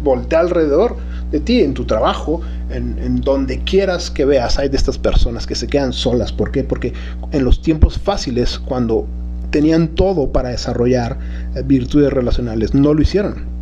Voltea 0.03 0.39
alrededor 0.39 0.95
de 1.31 1.39
ti, 1.39 1.61
en 1.61 1.73
tu 1.73 1.85
trabajo, 1.85 2.41
en, 2.69 3.21
donde 3.21 3.59
quieras 3.59 4.09
que 4.09 4.25
veas, 4.25 4.59
hay 4.59 4.69
de 4.69 4.77
estas 4.77 4.97
personas 4.97 5.45
que 5.45 5.55
se 5.55 5.67
quedan 5.67 5.93
solas. 5.93 6.31
¿Por 6.31 6.51
qué? 6.51 6.63
Porque 6.63 6.93
en 7.31 7.43
los 7.43 7.61
tiempos 7.61 7.97
fáciles, 7.99 8.59
cuando 8.59 9.05
tenían 9.49 9.89
todo 9.89 10.31
para 10.31 10.49
desarrollar 10.49 11.17
eh, 11.55 11.63
virtudes 11.65 12.11
relacionales, 12.11 12.73
no 12.73 12.93
lo 12.93 13.01
hicieron 13.01 13.57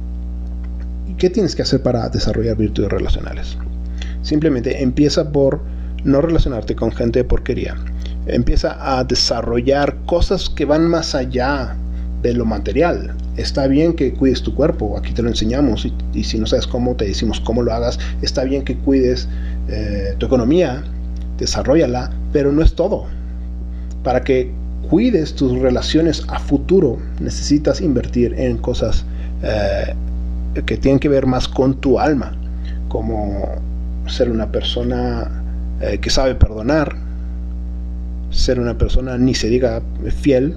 ¿Qué 1.18 1.30
tienes 1.30 1.56
que 1.56 1.62
hacer 1.62 1.82
para 1.82 2.10
desarrollar 2.10 2.58
virtudes 2.58 2.92
relacionales? 2.92 3.58
Simplemente 4.22 4.84
empieza 4.84 5.32
por 5.32 5.62
no 6.04 6.20
relacionarte 6.20 6.76
con 6.76 6.92
gente 6.92 7.20
de 7.20 7.24
porquería. 7.24 7.76
Empieza 8.28 8.98
a 8.98 9.04
desarrollar 9.06 9.96
cosas 10.06 10.50
que 10.50 10.66
van 10.66 10.90
más 10.90 11.16
allá 11.16 11.76
de 12.22 12.34
lo 12.34 12.44
material. 12.44 13.16
Está 13.38 13.68
bien 13.68 13.94
que 13.94 14.14
cuides 14.14 14.42
tu 14.42 14.56
cuerpo, 14.56 14.98
aquí 14.98 15.14
te 15.14 15.22
lo 15.22 15.28
enseñamos 15.28 15.88
y, 16.14 16.24
si 16.24 16.40
no 16.40 16.46
sabes 16.46 16.68
cómo, 16.68 16.96
te 16.96 17.06
decimos 17.06 17.40
cómo 17.42 17.64
lo 17.64 17.74
hagas. 17.74 18.00
Está 18.22 18.44
bien 18.46 18.64
que 18.64 18.78
cuides 18.78 19.28
eh, 19.68 20.16
tu 20.18 20.26
economía, 20.26 20.84
desarrollala, 21.38 22.12
pero 22.32 22.52
no 22.52 22.62
es 22.62 22.74
todo. 22.74 23.06
Para 24.04 24.22
que 24.22 24.52
cuides 24.90 25.34
tus 25.36 25.60
relaciones 25.60 26.24
a 26.30 26.40
futuro, 26.40 26.98
necesitas 27.20 27.82
invertir 27.82 28.34
en 28.38 28.58
cosas 28.58 29.04
eh, 29.44 29.94
que 30.66 30.78
tienen 30.78 31.00
que 31.00 31.10
ver 31.10 31.26
más 31.26 31.48
con 31.48 31.76
tu 31.82 32.00
alma, 32.00 32.38
como 32.88 33.50
ser 34.08 34.30
una 34.30 34.50
persona 34.50 35.30
eh, 35.82 35.98
que 35.98 36.10
sabe 36.10 36.36
perdonar, 36.36 36.96
ser 38.30 38.60
una 38.60 38.78
persona 38.78 39.18
ni 39.18 39.34
se 39.34 39.50
diga 39.50 39.82
fiel, 40.22 40.56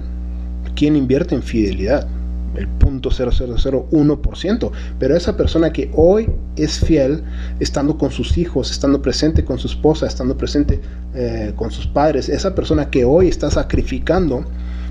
¿quién 0.75 0.95
invierte 0.95 1.35
en 1.35 1.43
fidelidad? 1.43 2.07
El 2.55 2.67
punto 2.67 3.09
0001%, 3.09 4.71
pero 4.97 5.15
esa 5.15 5.37
persona 5.37 5.71
que 5.71 5.91
hoy 5.95 6.29
es 6.55 6.79
fiel, 6.79 7.23
estando 7.59 7.97
con 7.97 8.11
sus 8.11 8.37
hijos, 8.37 8.71
estando 8.71 9.01
presente 9.01 9.45
con 9.45 9.59
su 9.59 9.67
esposa, 9.67 10.07
estando 10.07 10.37
presente 10.37 10.81
eh, 11.13 11.53
con 11.55 11.71
sus 11.71 11.87
padres, 11.87 12.29
esa 12.29 12.55
persona 12.55 12.89
que 12.89 13.05
hoy 13.05 13.27
está 13.27 13.49
sacrificando 13.51 14.45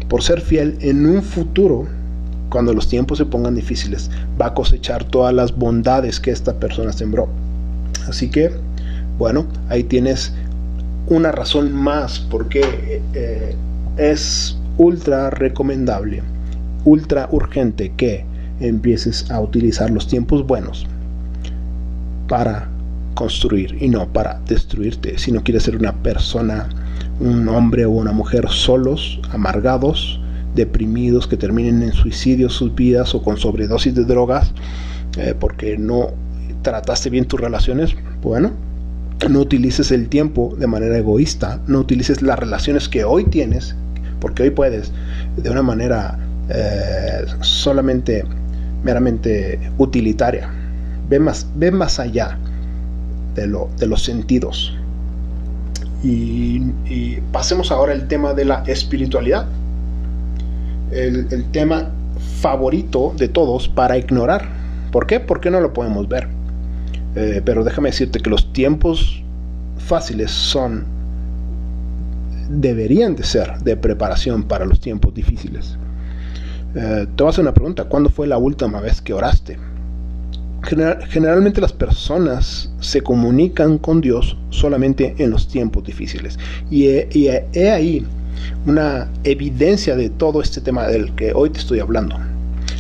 por 0.09 0.23
ser 0.23 0.41
fiel 0.41 0.77
en 0.81 1.07
un 1.07 1.23
futuro 1.23 1.87
cuando 2.49 2.73
los 2.73 2.89
tiempos 2.89 3.19
se 3.19 3.27
pongan 3.27 3.55
difíciles, 3.55 4.11
va 4.41 4.47
a 4.47 4.55
cosechar 4.55 5.05
todas 5.05 5.35
las 5.35 5.55
bondades 5.57 6.19
que 6.19 6.31
esta 6.31 6.55
persona 6.59 6.93
sembró. 6.93 7.29
Así 8.09 8.31
que, 8.31 8.51
bueno, 9.19 9.47
ahí 9.69 9.85
tienes 9.85 10.33
una 11.09 11.33
razón 11.33 11.73
más 11.73 12.19
porque 12.19 13.03
eh, 13.15 13.57
es 13.97 14.57
ultra 14.79 15.31
recomendable, 15.31 16.23
ultra 16.89 17.29
urgente 17.31 17.93
que 17.97 18.25
empieces 18.61 19.31
a 19.31 19.41
utilizar 19.41 19.91
los 19.91 20.09
tiempos 20.09 20.47
buenos 20.47 20.87
para 22.29 22.69
construir 23.15 23.77
y 23.81 23.89
no 23.89 24.09
para 24.13 24.41
destruirte. 24.47 25.19
Si 25.19 25.31
no 25.31 25.43
quieres 25.43 25.65
ser 25.65 25.77
una 25.77 25.93
persona, 25.93 26.69
un 27.21 27.49
hombre 27.49 27.85
o 27.85 27.91
una 27.91 28.13
mujer 28.13 28.49
solos, 28.49 29.21
amargados, 29.31 30.21
deprimidos 30.55 31.27
que 31.27 31.37
terminen 31.37 31.83
en 31.83 31.93
suicidio 31.93 32.49
sus 32.49 32.75
vidas 32.75 33.15
o 33.15 33.23
con 33.23 33.37
sobredosis 33.37 33.95
de 33.95 34.05
drogas 34.05 34.53
eh, 35.19 35.35
porque 35.39 35.77
no 35.77 36.09
trataste 36.63 37.11
bien 37.11 37.27
tus 37.27 37.41
relaciones, 37.41 37.95
bueno, 38.23 38.53
no 39.29 39.41
utilices 39.41 39.91
el 39.91 40.09
tiempo 40.09 40.55
de 40.59 40.67
manera 40.67 40.97
egoísta, 40.97 41.61
no 41.67 41.81
utilices 41.81 42.23
las 42.23 42.39
relaciones 42.39 42.89
que 42.89 43.05
hoy 43.05 43.25
tienes 43.25 43.77
porque 44.21 44.43
hoy 44.43 44.51
puedes 44.51 44.93
de 45.37 45.51
una 45.51 45.63
manera 45.63 46.19
eh, 46.49 47.25
solamente 47.41 48.25
meramente 48.83 49.59
utilitaria. 49.79 50.51
Ve 51.09 51.19
más, 51.19 51.47
ve 51.57 51.71
más 51.71 51.99
allá 51.99 52.39
de, 53.35 53.47
lo, 53.47 53.69
de 53.79 53.87
los 53.87 54.03
sentidos. 54.03 54.75
Y, 56.03 56.61
pasemos 57.33 57.73
ahora 57.73 57.93
al 57.93 58.07
tema 58.09 58.35
de 58.35 58.45
la 58.45 58.63
espiritualidad. 58.67 59.47
El, 60.91 61.27
el, 61.31 61.45
tema 61.51 61.91
favorito 62.41 63.13
de 63.17 63.29
todos 63.29 63.69
para 63.69 63.99
ignorar. 63.99 64.49
¿Por 64.93 65.07
qué? 65.07 65.21
Porque 65.21 65.51
no 65.51 65.61
lo 65.61 65.73
podemos 65.73 66.09
ver. 66.09 66.29
Eh, 67.15 67.43
pero 67.45 67.65
déjame 67.65 67.91
decirte 67.91 68.21
que 68.21 68.31
los 68.31 68.53
tiempos 68.53 69.23
fáciles 69.79 70.31
son, 70.31 70.85
deberían 72.49 73.17
de 73.17 73.25
ser 73.25 73.59
de 73.61 73.77
preparación 73.77 74.45
para 74.45 74.65
los 74.65 74.81
tiempos 74.81 75.15
difíciles. 75.15 75.77
Eh, 76.75 77.07
te 77.17 77.23
voy 77.23 77.29
a 77.29 77.31
hacer 77.31 77.43
una 77.43 77.55
pregunta, 77.55 77.85
¿cuándo 77.85 78.11
fue 78.11 78.27
la 78.27 78.39
última 78.39 78.81
vez 78.81 79.01
que 79.01 79.13
oraste? 79.13 79.59
generalmente 81.09 81.61
las 81.61 81.73
personas 81.73 82.71
se 82.81 83.01
comunican 83.01 83.79
con 83.79 84.01
Dios 84.01 84.37
solamente 84.51 85.15
en 85.19 85.31
los 85.31 85.49
tiempos 85.49 85.85
difíciles. 85.85 86.39
Y 86.71 86.87
he, 86.87 87.71
ahí 87.71 88.05
una 88.67 89.09
evidencia 89.25 89.97
de 89.97 90.11
todo 90.11 90.43
este 90.43 90.61
tema 90.61 90.87
del 90.87 91.15
que 91.15 91.33
hoy 91.33 91.51
te 91.51 91.61
estoy 91.61 91.81
hablando. 91.81 92.17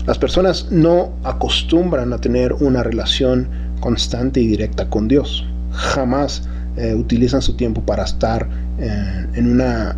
Las 0.06 0.18
personas 0.18 0.70
no 0.70 1.12
acostumbran 1.24 2.12
a 2.12 2.18
tener 2.18 2.52
una 2.54 2.82
relación 2.82 3.48
constante 3.80 4.40
y 4.40 4.46
directa 4.46 4.88
con 4.88 5.08
Dios. 5.08 5.46
Jamás 5.72 6.48
eh, 6.76 6.94
utilizan 6.94 7.42
su 7.42 7.54
tiempo 7.54 7.82
para 7.82 8.04
estar 8.04 8.48
eh, 8.78 9.26
en, 9.34 9.50
una, 9.50 9.96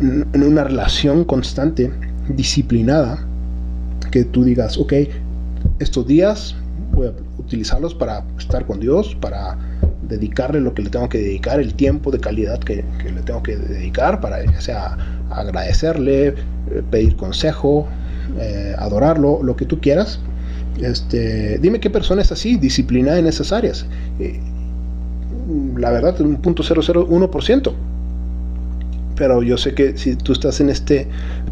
en 0.00 0.42
una 0.42 0.64
relación 0.64 1.24
constante, 1.24 1.90
disciplinada, 2.28 3.25
que 4.10 4.24
tú 4.24 4.44
digas, 4.44 4.78
ok, 4.78 4.92
estos 5.78 6.06
días 6.06 6.56
voy 6.92 7.08
a 7.08 7.12
utilizarlos 7.38 7.94
para 7.94 8.24
estar 8.38 8.66
con 8.66 8.80
Dios, 8.80 9.16
para 9.20 9.56
dedicarle 10.08 10.60
lo 10.60 10.74
que 10.74 10.82
le 10.82 10.90
tengo 10.90 11.08
que 11.08 11.18
dedicar, 11.18 11.60
el 11.60 11.74
tiempo 11.74 12.10
de 12.10 12.20
calidad 12.20 12.58
que, 12.60 12.84
le 13.04 13.22
tengo 13.22 13.42
que 13.42 13.56
dedicar, 13.56 14.20
para 14.20 14.60
sea 14.60 14.96
agradecerle, 15.30 16.28
eh, 16.28 16.34
pedir 16.90 17.16
consejo, 17.16 17.88
adorarlo, 18.78 19.40
lo 19.42 19.56
que 19.56 19.64
tú 19.64 19.80
quieras. 19.80 20.20
Este, 20.80 21.58
dime 21.58 21.80
qué 21.80 21.90
persona 21.90 22.22
es 22.22 22.32
así, 22.32 22.56
disciplinada 22.56 23.18
en 23.18 23.26
esas 23.26 23.52
áreas. 23.52 23.86
Eh, 24.18 24.40
la 25.76 25.90
verdad, 25.90 26.20
un 26.20 26.36
punto 26.36 26.62
001%. 26.62 27.72
Pero 29.16 29.42
yo 29.42 29.56
sé 29.56 29.74
que 29.74 29.96
si 29.96 30.14
tú 30.14 30.32
estás 30.32 30.60
en 30.60 30.70
este 30.70 31.08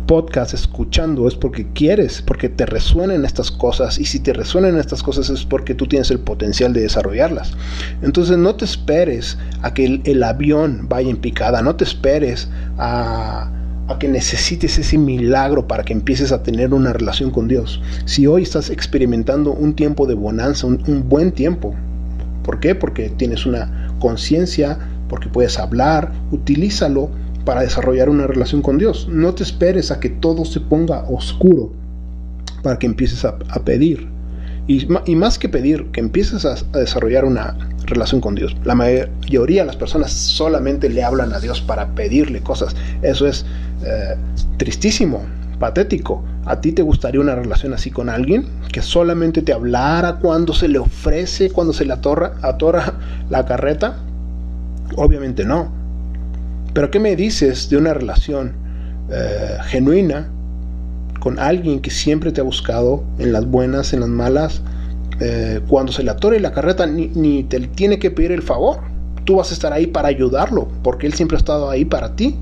podcast 0.06 0.54
escuchando 0.54 1.26
es 1.26 1.34
porque 1.34 1.66
quieres, 1.72 2.22
porque 2.22 2.48
te 2.48 2.66
resuenan 2.66 3.24
estas 3.24 3.50
cosas. 3.50 3.98
Y 3.98 4.04
si 4.04 4.20
te 4.20 4.32
resuenan 4.32 4.78
estas 4.78 5.02
cosas 5.02 5.30
es 5.30 5.44
porque 5.44 5.74
tú 5.74 5.86
tienes 5.86 6.10
el 6.10 6.20
potencial 6.20 6.72
de 6.72 6.82
desarrollarlas. 6.82 7.52
Entonces 8.02 8.38
no 8.38 8.54
te 8.54 8.64
esperes 8.64 9.38
a 9.62 9.74
que 9.74 10.00
el 10.04 10.22
avión 10.22 10.86
vaya 10.88 11.10
en 11.10 11.16
picada. 11.16 11.62
No 11.62 11.74
te 11.76 11.84
esperes 11.84 12.48
a 12.78 13.50
a 13.88 13.98
que 13.98 14.08
necesites 14.08 14.78
ese 14.78 14.98
milagro 14.98 15.66
para 15.66 15.84
que 15.84 15.92
empieces 15.92 16.32
a 16.32 16.42
tener 16.42 16.72
una 16.72 16.92
relación 16.92 17.30
con 17.30 17.48
Dios. 17.48 17.82
Si 18.06 18.26
hoy 18.26 18.42
estás 18.42 18.70
experimentando 18.70 19.52
un 19.52 19.74
tiempo 19.74 20.06
de 20.06 20.14
bonanza, 20.14 20.66
un, 20.66 21.08
buen 21.08 21.32
tiempo, 21.32 21.74
¿por 22.42 22.60
qué? 22.60 22.74
Porque 22.74 23.10
tienes 23.10 23.44
una 23.44 23.90
conciencia, 23.98 24.78
porque 25.08 25.28
puedes 25.28 25.58
hablar, 25.58 26.12
utilízalo 26.30 27.10
para 27.44 27.62
desarrollar 27.62 28.08
una 28.08 28.26
relación 28.26 28.62
con 28.62 28.78
Dios. 28.78 29.08
No 29.10 29.34
te 29.34 29.42
esperes 29.42 29.90
a 29.90 30.00
que 30.00 30.08
todo 30.08 30.44
se 30.44 30.60
ponga 30.60 31.04
oscuro 31.08 31.72
para 32.62 32.78
que 32.78 32.86
empieces 32.86 33.24
a, 33.24 33.38
pedir. 33.64 34.08
Y, 34.66 34.86
más 35.14 35.38
que 35.38 35.48
pedir, 35.48 35.90
que 35.92 36.00
empieces 36.00 36.46
a, 36.46 36.56
desarrollar 36.78 37.24
una 37.24 37.56
relación 37.84 38.20
con 38.20 38.34
Dios. 38.34 38.56
La 38.64 38.74
mayoría 38.74 39.62
de 39.62 39.66
las 39.66 39.76
personas 39.76 40.10
solamente 40.10 40.88
le 40.88 41.04
hablan 41.04 41.34
a 41.34 41.40
Dios 41.40 41.60
para 41.60 41.94
pedirle 41.94 42.40
cosas. 42.40 42.74
Eso 43.02 43.26
es 43.26 43.44
eh, 43.84 44.16
tristísimo, 44.56 45.22
patético. 45.58 46.24
¿A 46.46 46.60
ti 46.60 46.72
te 46.72 46.80
gustaría 46.80 47.20
una 47.20 47.34
relación 47.34 47.74
así 47.74 47.90
con 47.90 48.08
alguien? 48.08 48.46
Que 48.72 48.80
solamente 48.80 49.42
te 49.42 49.52
hablara 49.52 50.16
cuando 50.16 50.54
se 50.54 50.68
le 50.68 50.78
ofrece, 50.78 51.50
cuando 51.50 51.74
se 51.74 51.84
le 51.84 51.92
atorra, 51.92 52.32
atora 52.40 52.94
la 53.28 53.44
carreta? 53.44 53.98
Obviamente 54.96 55.44
no. 55.44 55.83
Pero 56.74 56.90
¿qué 56.90 57.00
me 57.00 57.16
dices 57.16 57.70
de 57.70 57.76
una 57.76 57.94
relación 57.94 58.52
eh, 59.10 59.56
genuina 59.66 60.28
con 61.20 61.38
alguien 61.38 61.80
que 61.80 61.90
siempre 61.90 62.32
te 62.32 62.40
ha 62.40 62.44
buscado 62.44 63.04
en 63.18 63.32
las 63.32 63.46
buenas, 63.46 63.92
en 63.92 64.00
las 64.00 64.08
malas? 64.08 64.60
Eh, 65.20 65.60
cuando 65.68 65.92
se 65.92 66.02
le 66.02 66.10
atore 66.10 66.40
la 66.40 66.52
carreta 66.52 66.86
ni, 66.86 67.06
ni 67.08 67.44
te 67.44 67.60
tiene 67.60 67.98
que 67.98 68.10
pedir 68.10 68.32
el 68.32 68.42
favor. 68.42 68.80
Tú 69.24 69.36
vas 69.36 69.50
a 69.50 69.54
estar 69.54 69.72
ahí 69.72 69.86
para 69.86 70.08
ayudarlo, 70.08 70.68
porque 70.82 71.06
él 71.06 71.14
siempre 71.14 71.36
ha 71.36 71.38
estado 71.38 71.70
ahí 71.70 71.84
para 71.84 72.14
ti 72.14 72.36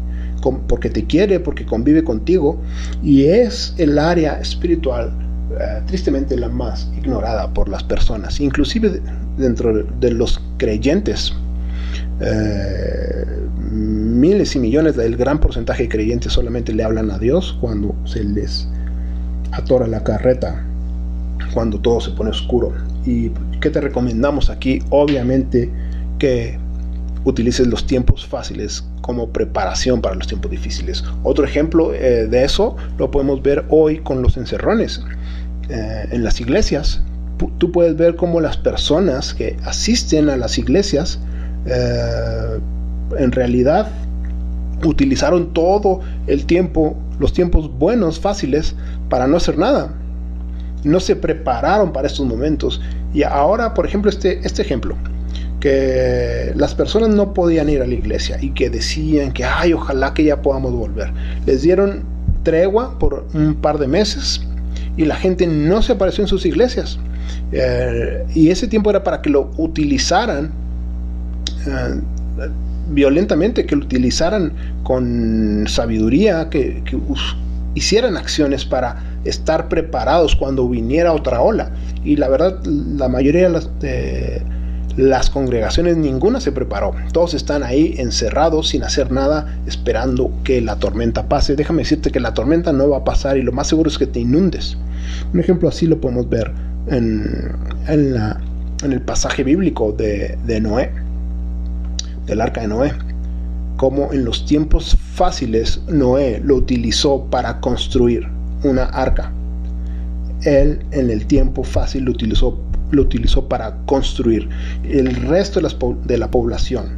porque 0.51 0.91
te 0.91 1.05
quiere, 1.05 1.41
porque 1.41 1.65
convive 1.65 2.03
contigo, 2.03 2.61
y 3.03 3.25
es 3.25 3.75
el 3.79 3.99
área 3.99 4.41
espiritual 4.41 5.13
eh, 5.61 5.83
tristemente 5.87 6.37
la 6.37 6.49
más 6.49 6.91
ignorada 6.97 7.53
por 7.53 7.69
las 7.69 7.85
personas, 7.85 8.41
inclusive 8.41 9.01
dentro 9.37 9.85
de 9.85 10.11
los 10.11 10.41
creyentes. 10.57 11.33
Miles 14.23 14.55
y 14.55 14.61
millones 14.61 14.95
del 14.95 15.17
gran 15.17 15.41
porcentaje 15.41 15.83
de 15.83 15.89
creyentes 15.89 16.33
solamente 16.33 16.73
le 16.73 16.85
hablan 16.85 17.11
a 17.11 17.19
Dios 17.19 17.59
cuando 17.61 17.93
se 18.05 18.23
les 18.23 18.69
atora 19.51 19.89
la 19.89 20.05
carreta, 20.05 20.65
cuando 21.53 21.81
todo 21.81 22.01
se 22.01 22.13
pone 22.13 22.31
oscuro. 22.31 22.73
¿Y 23.05 23.31
qué 23.61 23.69
te 23.69 23.81
recomendamos 23.81 24.49
aquí? 24.49 24.79
Obviamente 24.91 25.69
que 26.21 26.57
utilices 27.25 27.67
los 27.67 27.85
tiempos 27.85 28.25
fáciles 28.25 28.85
como 29.01 29.31
preparación 29.31 30.01
para 30.01 30.15
los 30.15 30.29
tiempos 30.29 30.53
difíciles. 30.53 31.03
Otro 31.25 31.45
ejemplo 31.45 31.93
eh, 31.93 32.29
de 32.29 32.45
eso 32.45 32.77
lo 32.99 33.11
podemos 33.11 33.43
ver 33.43 33.65
hoy 33.71 33.99
con 33.99 34.23
los 34.23 34.37
encerrones. 34.37 35.03
Eh, 35.69 36.09
en 36.13 36.23
las 36.23 36.41
iglesias, 36.41 37.03
tú 37.59 37.73
puedes 37.73 37.97
ver 37.97 38.15
cómo 38.15 38.41
las 38.41 38.57
personas 38.57 39.35
que 39.35 39.57
asisten 39.65 40.31
a 40.31 40.37
las 40.37 40.59
iglesias 40.59 41.19
eh, 41.67 42.61
en 43.19 43.33
realidad 43.33 43.89
utilizaron 44.85 45.53
todo 45.53 46.01
el 46.27 46.47
tiempo, 46.47 46.97
los 47.19 47.33
tiempos 47.33 47.71
buenos, 47.79 48.21
fáciles, 48.21 48.75
para 49.09 49.27
no 49.27 49.37
hacer 49.37 49.59
nada. 49.59 49.93
No 50.85 51.01
se 51.01 51.17
prepararon 51.17 51.93
para 51.93 52.07
estos 52.07 52.27
momentos. 52.27 52.81
Y 53.15 53.23
ahora, 53.23 53.75
por 53.75 53.87
ejemplo, 53.87 54.11
este, 54.11 54.41
este 54.45 54.63
ejemplo 54.63 54.97
que 55.61 56.53
las 56.57 56.75
personas 56.75 57.11
no 57.11 57.33
podían 57.33 57.69
ir 57.69 57.83
a 57.83 57.87
la 57.87 57.95
iglesia 57.95 58.37
y 58.41 58.51
que 58.51 58.69
decían 58.69 59.31
que, 59.31 59.45
ay, 59.45 59.73
ojalá 59.73 60.13
que 60.13 60.25
ya 60.25 60.43
podamos 60.43 60.73
volver. 60.73 61.13
Les 61.47 61.63
dieron 61.63 62.03
tregua 62.43 62.99
por 62.99 63.25
un 63.33 63.55
par 63.55 63.79
de 63.79 63.87
meses 63.87 64.43
y 64.97 65.05
la 65.05 65.15
gente 65.15 65.47
no 65.47 65.81
se 65.81 65.93
apareció 65.93 66.25
en 66.25 66.29
sus 66.29 66.45
iglesias. 66.45 66.99
Eh, 67.53 68.27
y 68.35 68.51
ese 68.51 68.67
tiempo 68.67 68.91
era 68.91 69.05
para 69.05 69.23
que 69.23 69.31
lo 69.31 69.53
utilizaran 69.57 70.51
eh, 71.65 72.01
violentamente, 72.93 73.67
que 73.67 73.77
lo 73.77 73.85
utilizaran 73.85 74.53
con 74.83 75.65
sabiduría, 75.69 76.49
que, 76.51 76.83
hicieran 77.75 78.19
acciones 78.19 78.67
para 78.67 79.03
estar 79.25 79.69
preparados 79.69 80.37
cuando 80.37 80.69
viniera 80.69 81.13
otra 81.13 81.41
ola. 81.41 81.71
Y 82.05 82.17
la 82.17 82.29
verdad, 82.29 82.63
la 82.65 83.09
mayoría 83.09 83.45
de 83.45 83.49
las... 83.51 83.71
Las 84.97 85.31
congregaciones 85.31 85.97
ninguna 85.97 86.39
se 86.39 86.53
preparó. 86.53 86.95
Todos 87.15 87.33
están 87.33 87.63
ahí 87.63 87.95
encerrados 87.97 88.69
sin 88.69 88.83
hacer 88.83 89.11
nada, 89.11 89.59
esperando 89.67 90.31
que 90.45 90.61
la 90.61 90.77
tormenta 90.77 91.29
pase. 91.31 91.57
Déjame 91.57 91.79
decirte 91.79 92.11
que 92.11 92.21
la 92.21 92.35
tormenta 92.35 92.75
no 92.75 92.91
va 92.91 92.99
a 92.99 93.05
pasar 93.05 93.39
y 93.39 93.43
lo 93.43 93.53
más 93.53 93.69
seguro 93.69 93.89
es 93.89 93.97
que 93.97 94.07
te 94.07 94.21
inundes. 94.21 94.77
Un 95.33 95.41
ejemplo 95.41 95.71
así 95.71 95.87
lo 95.87 95.99
podemos 95.99 96.29
ver 96.29 96.53
en, 96.89 97.57
el 97.89 99.01
pasaje 99.01 99.45
bíblico 99.45 99.93
de, 99.93 100.37
de 100.45 100.61
Noé, 100.61 100.91
del 102.27 102.41
arca 102.41 102.63
de 102.63 102.69
Noé. 102.69 102.93
Como 103.77 104.13
en 104.13 104.25
los 104.25 104.47
tiempos 104.47 104.97
fáciles 105.15 105.81
Noé 105.89 106.41
lo 106.45 106.57
utilizó 106.57 107.25
para 107.31 107.61
construir 107.61 108.29
una 108.63 108.85
arca. 108.85 109.33
Él 110.45 110.85
en 110.91 111.11
el 111.11 111.27
tiempo 111.27 111.63
fácil 111.63 112.05
lo 112.05 112.13
utilizó 112.13 112.59
lo 112.93 113.03
utilizó 113.03 113.49
para 113.49 113.77
construir. 113.87 114.49
El 114.85 115.15
resto 115.15 115.61
de, 115.61 116.19
la 116.19 116.31
población 116.31 116.91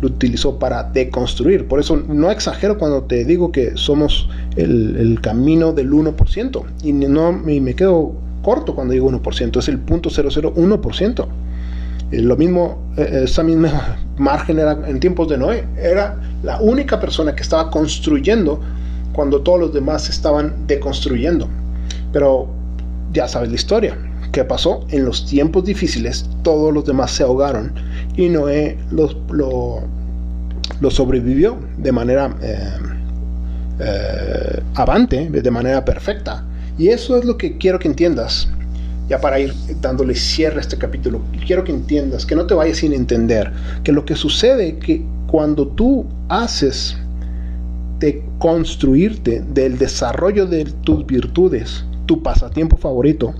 lo 0.00 0.08
utilizó 0.08 0.58
para 0.58 0.82
deconstruir. 0.82 1.66
Por 1.66 1.80
eso 1.80 1.96
no 1.96 2.30
exagero 2.30 2.76
cuando 2.76 3.04
te 3.04 3.24
digo 3.24 3.52
que 3.52 3.76
somos 3.76 4.28
el, 4.56 5.18
camino 5.22 5.72
del 5.72 5.90
1%. 5.92 6.64
Y, 6.82 6.92
no, 6.92 7.32
me 7.32 7.74
quedo 7.74 8.12
corto 8.42 8.74
cuando 8.74 8.92
digo 8.92 9.10
1%. 9.10 9.58
Es 9.58 9.68
el 9.68 9.78
punto 9.78 10.10
001%. 10.10 11.20
Eh, 11.20 11.28
lo 12.10 12.36
mismo, 12.36 12.78
eh, 12.96 13.22
esa 13.24 13.42
misma 13.42 13.98
margen 14.16 14.58
era 14.58 14.78
en 14.86 15.00
tiempos 15.00 15.28
de 15.28 15.38
Noé. 15.38 15.64
Era 15.76 16.16
la 16.42 16.60
única 16.60 17.00
persona 17.00 17.34
que 17.34 17.42
estaba 17.42 17.70
construyendo 17.70 18.60
cuando 19.12 19.40
todos 19.40 19.60
los 19.60 19.74
demás 19.74 20.08
estaban 20.08 20.66
deconstruyendo. 20.66 21.48
Pero 22.12 22.48
ya 23.12 23.26
sabes 23.26 23.48
la 23.48 23.54
historia. 23.56 23.98
¿Qué 24.32 24.44
pasó? 24.44 24.84
En 24.90 25.04
los 25.04 25.24
tiempos 25.24 25.64
difíciles 25.64 26.28
todos 26.42 26.72
los 26.72 26.84
demás 26.84 27.10
se 27.10 27.22
ahogaron 27.22 27.72
y 28.16 28.28
Noé 28.28 28.76
los, 28.90 29.16
lo, 29.30 29.82
sobrevivió 30.90 31.56
de 31.78 31.92
manera 31.92 32.36
eh, 32.42 32.70
eh, 33.80 34.62
avante, 34.74 35.30
de 35.30 35.50
manera 35.50 35.84
perfecta. 35.84 36.44
Y 36.78 36.88
eso 36.88 37.16
es 37.16 37.24
lo 37.24 37.38
que 37.38 37.56
quiero 37.56 37.78
que 37.78 37.88
entiendas, 37.88 38.48
ya 39.08 39.20
para 39.20 39.38
ir 39.38 39.54
dándole 39.80 40.14
cierre 40.14 40.58
a 40.58 40.60
este 40.60 40.76
capítulo. 40.76 41.20
Quiero 41.46 41.64
que 41.64 41.72
entiendas, 41.72 42.26
que 42.26 42.34
no 42.34 42.46
te 42.46 42.54
vayas 42.54 42.78
sin 42.78 42.92
entender, 42.92 43.52
que 43.84 43.92
lo 43.92 44.04
que 44.04 44.16
sucede 44.16 44.78
que 44.78 45.02
cuando 45.26 45.68
tú 45.68 46.06
haces 46.28 46.96
de 47.98 48.22
construirte 48.38 49.42
del 49.52 49.78
desarrollo 49.78 50.46
de 50.46 50.64
tus 50.64 51.06
virtudes, 51.06 51.84
tu 52.06 52.22
pasatiempo 52.22 52.76
favorito. 52.76 53.34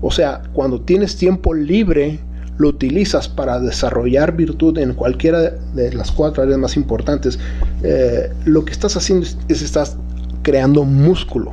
O 0.00 0.10
sea, 0.10 0.42
cuando 0.52 0.80
tienes 0.80 1.16
tiempo 1.16 1.54
libre, 1.54 2.18
lo 2.58 2.68
utilizas 2.68 3.28
para 3.28 3.58
desarrollar 3.58 4.36
virtud 4.36 4.76
en 4.78 4.92
cualquiera 4.92 5.40
de 5.40 5.92
las 5.94 6.12
cuatro 6.12 6.42
áreas 6.42 6.58
más 6.58 6.76
importantes. 6.76 7.38
Eh, 7.82 8.30
lo 8.44 8.64
que 8.64 8.72
estás 8.72 8.96
haciendo 8.96 9.24
es, 9.24 9.38
es 9.48 9.62
estás 9.62 9.96
creando 10.42 10.84
músculo. 10.84 11.52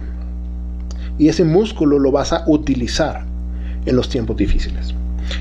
Y 1.17 1.29
ese 1.29 1.43
músculo 1.43 1.99
lo 1.99 2.11
vas 2.11 2.33
a 2.33 2.43
utilizar 2.47 3.28
en 3.85 3.95
los 3.95 4.09
tiempos 4.09 4.37
difíciles. 4.37 4.93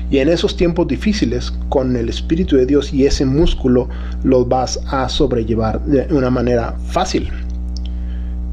Y 0.09 0.19
en 0.19 0.29
esos 0.29 0.55
tiempos 0.55 0.87
difíciles, 0.87 1.51
con 1.69 1.95
el 1.95 2.09
Espíritu 2.09 2.55
de 2.55 2.65
Dios 2.65 2.93
y 2.93 3.05
ese 3.05 3.25
músculo, 3.25 3.87
los 4.23 4.47
vas 4.47 4.79
a 4.87 5.09
sobrellevar 5.09 5.81
de 5.85 6.13
una 6.13 6.29
manera 6.29 6.75
fácil. 6.87 7.29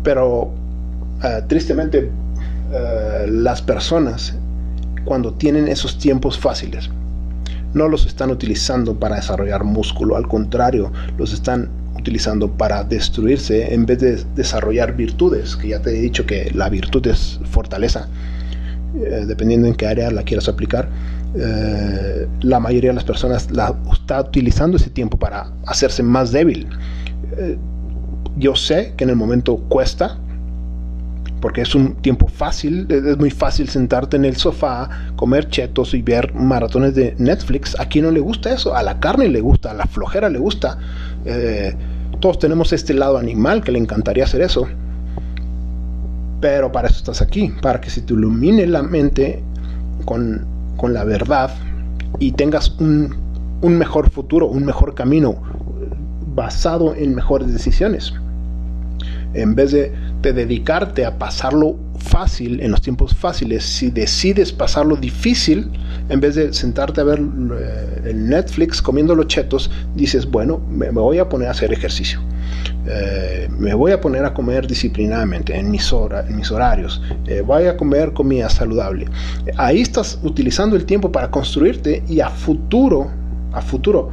Pero 0.03 0.51
eh, 1.22 1.42
tristemente, 1.49 2.11
eh, 2.72 3.27
las 3.29 3.62
personas, 3.62 4.35
cuando 5.05 5.33
tienen 5.35 5.68
esos 5.68 5.99
tiempos 5.99 6.38
fáciles, 6.38 6.90
no 7.75 7.88
los 7.88 8.07
están 8.07 8.31
utilizando 8.31 8.99
para 8.99 9.16
desarrollar 9.16 9.64
músculo, 9.64 10.16
al 10.16 10.27
contrario, 10.27 10.90
los 11.18 11.33
están 11.33 11.68
utilizando 11.96 12.51
para 12.51 12.85
destruirse 12.85 13.75
en 13.75 13.85
vez 13.85 13.99
de 13.99 14.25
desarrollar 14.35 14.96
virtudes, 14.96 15.57
que 15.57 15.68
ya 15.68 15.81
te 15.81 15.90
he 15.90 16.01
dicho 16.01 16.25
que 16.25 16.51
la 16.55 16.68
virtud 16.68 17.07
es 17.07 17.40
fortaleza, 17.51 18.09
eh, 19.02 19.24
dependiendo 19.26 19.68
en 19.68 19.74
qué 19.74 19.87
área 19.87 20.11
la 20.11 20.22
quieras 20.22 20.48
aplicar. 20.48 20.88
Eh, 21.35 22.26
la 22.40 22.61
mayoría 22.61 22.90
de 22.90 22.94
las 22.94 23.04
personas 23.04 23.50
la, 23.50 23.74
está 23.92 24.20
utilizando 24.20 24.76
ese 24.78 24.88
tiempo 24.90 25.18
para 25.18 25.50
hacerse 25.66 26.02
más 26.02 26.32
débil. 26.32 26.66
Eh, 27.37 27.59
yo 28.38 28.54
sé 28.54 28.94
que 28.96 29.04
en 29.04 29.11
el 29.11 29.16
momento 29.16 29.56
cuesta, 29.68 30.18
porque 31.40 31.61
es 31.61 31.74
un 31.74 31.94
tiempo 31.96 32.26
fácil, 32.28 32.87
es 32.88 33.18
muy 33.18 33.30
fácil 33.30 33.68
sentarte 33.68 34.16
en 34.16 34.24
el 34.24 34.37
sofá, 34.37 34.88
comer 35.16 35.48
chetos 35.48 35.92
y 35.92 36.00
ver 36.00 36.35
maratones 36.35 36.94
de 36.94 37.14
Netflix. 37.18 37.78
¿A 37.78 37.87
quién 37.87 38.06
no 38.06 38.11
le 38.11 38.20
gusta 38.20 38.54
eso? 38.54 38.74
A 38.74 38.82
la 38.82 38.98
carne 38.98 39.28
le 39.28 39.40
gusta, 39.40 39.72
a 39.72 39.74
la 39.74 39.87
flojera 39.87 40.30
le 40.30 40.38
gusta. 40.38 40.78
Todos 42.20 42.38
tenemos 42.38 42.72
este 42.72 42.94
lado 42.94 43.18
animal 43.18 43.62
que 43.62 43.72
le 43.72 43.78
encantaría 43.78 44.24
hacer 44.24 44.40
eso. 44.40 44.66
Pero 46.46 46.70
para 46.70 46.87
eso 46.87 46.98
estás 46.98 47.22
aquí, 47.22 47.52
para 47.61 47.80
que 47.80 47.90
se 47.90 48.02
te 48.02 48.12
ilumine 48.14 48.68
la 48.68 48.80
mente 48.80 49.42
con 50.04 50.46
con 50.76 50.94
la 50.94 51.04
verdad 51.04 51.50
y 52.18 52.32
tengas 52.32 52.70
un, 52.78 53.14
mejor 53.62 54.11
futuro, 54.11 54.46
un 54.46 54.64
mejor 54.64 54.94
camino 54.94 55.42
basado 56.35 56.94
en 56.94 57.14
mejores 57.14 57.52
decisiones. 57.52 58.12
En 59.35 59.54
vez 59.54 59.72
de, 59.72 59.92
dedicarte 60.22 61.04
a 61.04 61.18
pasarlo 61.18 61.76
fácil, 61.98 62.61
en 62.61 62.72
los 62.72 62.82
tiempos 62.82 63.14
fáciles, 63.14 63.64
si 63.64 63.90
decides 63.90 64.52
pasarlo 64.52 64.96
difícil, 64.96 65.70
en 66.09 66.21
vez 66.21 66.35
de 66.35 66.53
sentarte 66.53 67.01
a 67.01 67.05
ver 67.05 67.21
eh, 67.21 68.12
Netflix 68.14 68.81
comiendo 68.81 69.14
los 69.14 69.27
chetos, 69.27 69.71
dices, 69.95 70.31
bueno, 70.31 70.61
me 70.71 70.90
voy 70.90 71.19
a 71.19 71.29
poner 71.29 71.49
a 71.49 71.51
hacer 71.53 71.73
ejercicio 71.73 72.21
eh, 72.88 73.49
me 73.59 73.75
voy 73.75 73.90
a 73.90 74.01
poner 74.01 74.25
a 74.25 74.33
comer 74.33 74.66
disciplinadamente 74.66 75.57
en 75.57 75.71
mis, 75.71 75.92
en 75.92 76.37
mis 76.37 76.51
horarios, 76.53 77.03
eh, 77.27 77.40
voy 77.40 77.64
a 77.64 77.77
comer 77.77 78.12
comida 78.12 78.49
saludable. 78.49 79.07
Ahí 79.57 79.81
estás 79.81 80.21
utilizando 80.23 80.77
el 80.77 80.85
tiempo 80.85 81.11
para 81.11 81.31
construirte 81.31 82.05
y 82.09 82.21
a 82.21 82.31
futuro, 82.31 83.11
a 83.53 83.61
futuro 83.61 84.11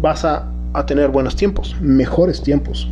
vas 0.00 0.24
a 0.24 0.46
tener 0.86 1.08
buenos 1.08 1.34
tiempos, 1.34 1.74
mejores 1.80 2.40
tiempos. 2.40 2.88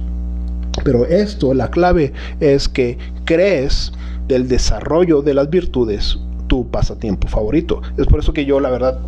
Pero 0.83 1.07
esto, 1.07 1.55
la 1.55 1.71
clave 1.71 2.13
es 2.41 2.69
que 2.69 2.99
crees 3.25 3.93
del 4.27 4.49
desarrollo 4.49 5.23
de 5.23 5.35
las 5.35 5.49
virtudes 5.49 6.19
tu 6.47 6.69
pasatiempo 6.69 7.29
favorito. 7.29 7.83
Es 7.97 8.07
por 8.07 8.21
eso 8.21 8.33
que 8.33 8.45
yo, 8.45 8.61
la 8.61 8.71
verdad, 8.71 8.99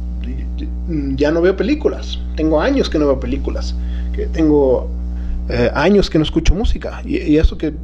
ya 1.17 1.31
no 1.31 1.41
veo 1.41 1.57
películas. 1.57 2.19
Tengo 2.37 2.61
años 2.61 2.91
que 2.91 2.99
no 2.99 3.07
veo 3.07 3.21
películas. 3.21 3.75
Que 4.15 4.27
tengo 4.27 4.89
eh, 5.49 5.71
años 5.75 6.11
que 6.11 6.19
no 6.19 6.25
escucho 6.25 6.55
música. 6.55 7.03
Y, 7.05 7.37
eso 7.37 7.59
que 7.59 7.75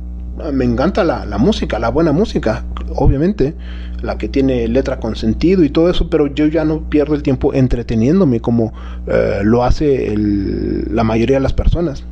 me 0.53 0.65
encanta 0.65 1.05
la, 1.05 1.39
música, 1.39 1.79
la 1.79 1.91
buena 1.91 2.13
música, 2.13 2.65
obviamente, 2.95 3.55
la 4.01 4.19
que 4.19 4.29
tiene 4.29 4.67
letra 4.67 4.99
con 4.99 5.15
sentido 5.15 5.63
y 5.63 5.69
todo 5.69 5.91
eso, 5.91 6.09
pero 6.09 6.27
yo 6.27 6.47
ya 6.47 6.65
no 6.65 6.89
pierdo 6.89 7.15
el 7.15 7.23
tiempo 7.23 7.53
entreteniéndome 7.53 8.41
como 8.41 8.73
eh, 9.07 9.41
lo 9.43 9.63
hace 9.63 10.15
la 10.17 11.05
mayoría 11.05 11.37
de 11.37 11.43
las 11.43 11.53
personas 11.53 12.05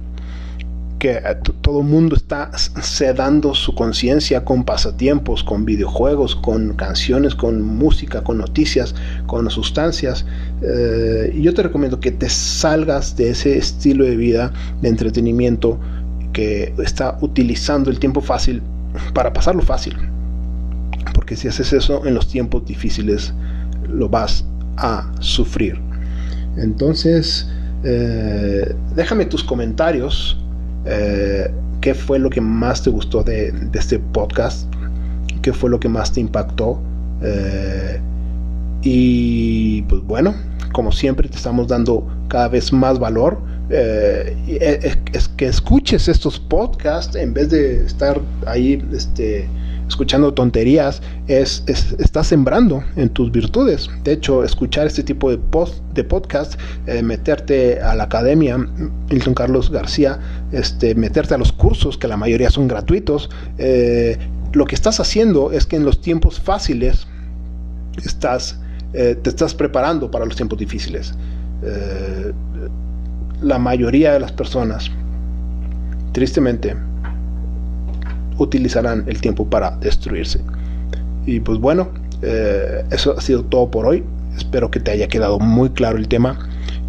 que 1.01 1.13
eh, 1.13 1.23
todo 1.63 1.83
mundo 1.83 2.15
está 2.15 2.53
sedando 2.57 3.55
su 3.55 3.75
conciencia 3.75 4.45
con 4.45 4.63
pasatiempos, 4.63 5.43
con 5.43 5.65
videojuegos, 5.65 6.37
con 6.37 6.75
canciones, 6.75 7.35
con 7.35 7.63
música, 7.63 8.23
con 8.23 8.39
noticias, 8.39 8.95
con 9.27 9.51
sustancias. 9.51 10.25
Eh, 10.63 11.37
yo 11.41 11.53
te 11.55 11.65
recomiendo 11.65 11.99
que 11.99 12.13
te 12.13 12.29
salgas 12.29 13.17
de 13.17 13.31
ese 13.31 13.59
estilo 13.59 14.05
de 14.05 14.15
vida 14.15 14.53
de 14.81 14.89
entretenimiento 14.89 15.81
que 16.33 16.73
está 16.79 17.19
utilizando 17.21 17.91
el 17.91 17.99
tiempo 17.99 18.21
fácil 18.21 18.63
para 19.13 19.33
pasarlo 19.33 19.63
fácil. 19.63 19.97
Porque 21.15 21.35
si 21.35 21.49
haces 21.49 21.73
eso 21.73 22.07
en 22.07 22.15
los 22.15 22.29
tiempos 22.29 22.65
difíciles, 22.67 23.33
lo 23.89 24.09
vas 24.09 24.45
a 24.77 25.11
sufrir. 25.21 25.81
Entonces, 26.59 27.49
eh, 27.85 28.75
déjame 28.95 29.25
tus 29.25 29.43
comentarios 29.43 30.37
eh, 30.85 31.51
qué 31.81 31.95
fue 31.95 32.19
lo 32.19 32.31
que 32.31 32.41
más 32.41 32.83
te 32.83 32.91
gustó 32.91 33.23
de, 33.23 33.53
este 33.73 33.99
podcast, 33.99 34.67
qué 35.43 35.53
fue 35.53 35.71
lo 35.71 35.81
que 35.81 35.89
más 35.89 36.13
te 36.13 36.21
impactó. 36.21 36.81
Eh, 37.23 38.01
y 38.83 39.83
pues 39.83 40.03
bueno, 40.03 40.35
como 40.73 40.93
siempre 40.93 41.29
te 41.29 41.37
estamos 41.37 41.69
dando 41.69 42.07
cada 42.29 42.49
vez 42.49 42.73
más 42.73 42.99
valor. 42.99 43.39
Eh, 43.73 44.37
es, 45.13 45.29
que 45.29 45.47
escuches 45.47 46.09
estos 46.09 46.41
podcasts 46.41 47.15
en 47.15 47.33
vez 47.33 47.51
de 47.51 47.85
estar 47.87 48.21
ahí 48.45 48.85
este, 48.93 49.49
escuchando 49.91 50.33
tonterías, 50.33 51.03
es, 51.27 51.65
estás 51.67 52.29
sembrando 52.29 52.83
en 52.97 53.11
tus 53.11 53.31
virtudes. 53.31 53.91
De 54.05 54.13
hecho, 54.13 54.45
escuchar 54.45 54.87
este 54.87 55.03
tipo 55.03 55.31
de, 55.31 55.37
post, 55.37 55.83
de 55.93 56.05
podcast, 56.05 56.59
eh, 56.87 57.03
meterte 57.03 57.81
a 57.81 57.95
la 57.95 58.05
academia, 58.05 58.57
Milton 58.57 59.35
Carlos 59.35 59.71
García, 59.71 60.19
este, 60.53 60.95
meterte 60.95 61.35
a 61.35 61.39
los 61.39 61.53
cursos, 61.53 61.99
que 61.99 62.09
la 62.09 62.17
mayoría 62.17 62.51
son 62.51 62.69
gratuitos, 62.69 63.29
eh, 63.59 64.17
lo 64.53 64.65
que 64.65 64.75
estás 64.75 64.99
haciendo 65.01 65.53
es 65.53 65.67
que 65.67 65.77
en 65.77 65.85
los 65.85 66.01
tiempos 66.01 66.41
fáciles 66.41 67.07
estás, 68.05 68.59
eh, 68.93 69.17
te 69.21 69.31
estás 69.31 69.55
preparando 69.55 70.11
para 70.11 70.25
los 70.25 70.37
tiempos 70.37 70.59
difíciles. 70.59 71.15
la 73.43 73.59
mayoría 73.59 74.15
de 74.15 74.21
las 74.21 74.33
personas, 74.33 74.91
tristemente, 76.13 76.75
utilizarán 78.43 79.05
el 79.07 79.21
tiempo 79.21 79.49
para 79.49 79.73
destruirse. 79.77 80.41
Y 81.27 81.41
pues 81.41 81.59
bueno, 81.59 81.91
eh, 82.23 82.85
eso 82.91 83.17
ha 83.17 83.21
sido 83.21 83.45
todo 83.45 83.71
por 83.71 83.87
hoy. 83.87 84.03
Espero 84.37 84.71
que 84.71 84.81
te 84.81 84.91
haya 84.91 85.09
quedado 85.09 85.39
muy 85.39 85.71
claro 85.71 85.99
el 85.99 86.09
tema 86.09 86.39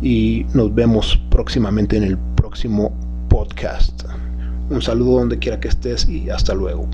y 0.02 0.46
nos 0.54 0.74
vemos 0.74 1.20
próximamente 1.30 1.98
en 1.98 2.04
el 2.04 2.18
próximo 2.36 2.92
podcast. 3.30 4.04
Un 4.70 4.82
saludo 4.82 5.20
donde 5.20 5.38
quiera 5.38 5.60
que 5.60 5.68
estés 5.68 6.08
y 6.08 6.30
hasta 6.30 6.54
luego. 6.54 6.88